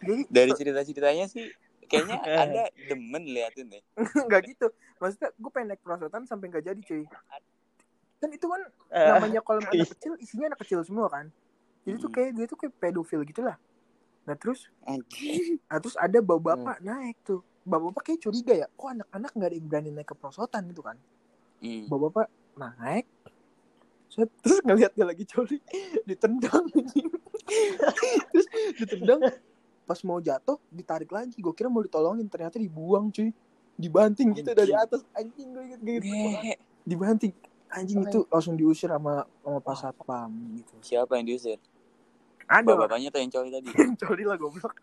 jadi 0.00 0.22
dari 0.30 0.50
cerita-ceritanya 0.54 1.26
sih 1.26 1.44
kayaknya 1.82 2.16
anda 2.42 2.64
demen 2.86 3.24
liatin 3.26 3.66
deh. 3.68 3.82
Nggak 4.26 4.40
gitu. 4.46 4.66
Maksudnya 4.96 5.28
gue 5.32 5.50
pengen 5.50 5.68
naik 5.68 5.82
perosotan 5.82 6.22
sampai 6.24 6.46
nggak 6.48 6.64
jadi 6.64 6.80
cuy. 6.80 7.04
Kan 8.16 8.30
itu 8.30 8.46
kan 8.46 8.62
Eh, 8.88 9.08
namanya 9.08 9.40
kolam 9.40 9.64
anak 9.66 9.90
kecil 9.90 10.14
isinya 10.16 10.48
anak 10.48 10.60
kecil 10.62 10.80
semua 10.80 11.08
kan. 11.08 11.26
Jadi 11.82 11.96
tuh 11.98 12.06
Hmm. 12.06 12.14
kayak 12.14 12.30
dia 12.34 12.46
tuh 12.46 12.56
kayak 12.56 12.74
pedofil 12.76 13.22
gitulah 13.24 13.56
nah 14.20 14.36
terus 14.36 14.68
nah, 15.66 15.80
terus 15.80 15.96
ada 15.96 16.20
bapak-bapak 16.20 16.78
naik 16.80 17.16
tuh. 17.20 17.40
Bapak-bapak 17.60 18.02
kayak 18.04 18.20
curiga 18.20 18.52
ya 18.54 18.66
kok 18.68 18.88
anak-anak 18.90 19.30
nggak 19.32 19.48
ada 19.48 19.56
yang 19.56 19.66
berani 19.66 19.90
naik 19.90 20.06
ke 20.06 20.14
perosotan 20.14 20.62
gitu 20.68 20.80
kan? 20.80 20.94
Hmm. 21.58 21.88
bapak-bapak 21.88 22.28
naik. 22.56 23.06
Terus 24.10 24.58
ngeliat 24.66 24.92
dia 24.94 25.06
lagi 25.06 25.24
coli 25.26 25.58
ditendang. 26.08 26.66
Anjing. 26.74 27.08
ditendang 28.78 29.20
pas 29.86 30.00
mau 30.06 30.18
jatuh 30.18 30.58
ditarik 30.70 31.10
lagi. 31.10 31.38
Gue 31.38 31.54
kira 31.54 31.70
mau 31.70 31.82
ditolongin 31.82 32.26
ternyata 32.26 32.58
dibuang 32.58 33.10
cuy. 33.14 33.30
Dibanting 33.80 34.34
gitu 34.36 34.50
dari 34.52 34.74
atas. 34.74 35.06
Anjing 35.14 35.54
gue 35.54 35.62
inget 35.66 35.80
gitu 35.80 36.06
dibanting. 36.84 37.32
Anjing 37.70 38.02
itu 38.02 38.26
langsung 38.26 38.58
diusir 38.58 38.90
sama 38.90 39.22
sama 39.46 39.58
pas 39.62 39.78
satpam 39.78 40.30
gitu. 40.58 40.74
Siapa 40.82 41.14
yang 41.20 41.26
diusir? 41.30 41.58
ada. 42.50 42.66
Bapak-bapaknya 42.66 43.08
tuh 43.14 43.20
yang 43.22 43.30
cowok 43.30 43.48
tadi. 43.54 43.68
coli 44.02 44.24
lah 44.26 44.36
goblok 44.36 44.74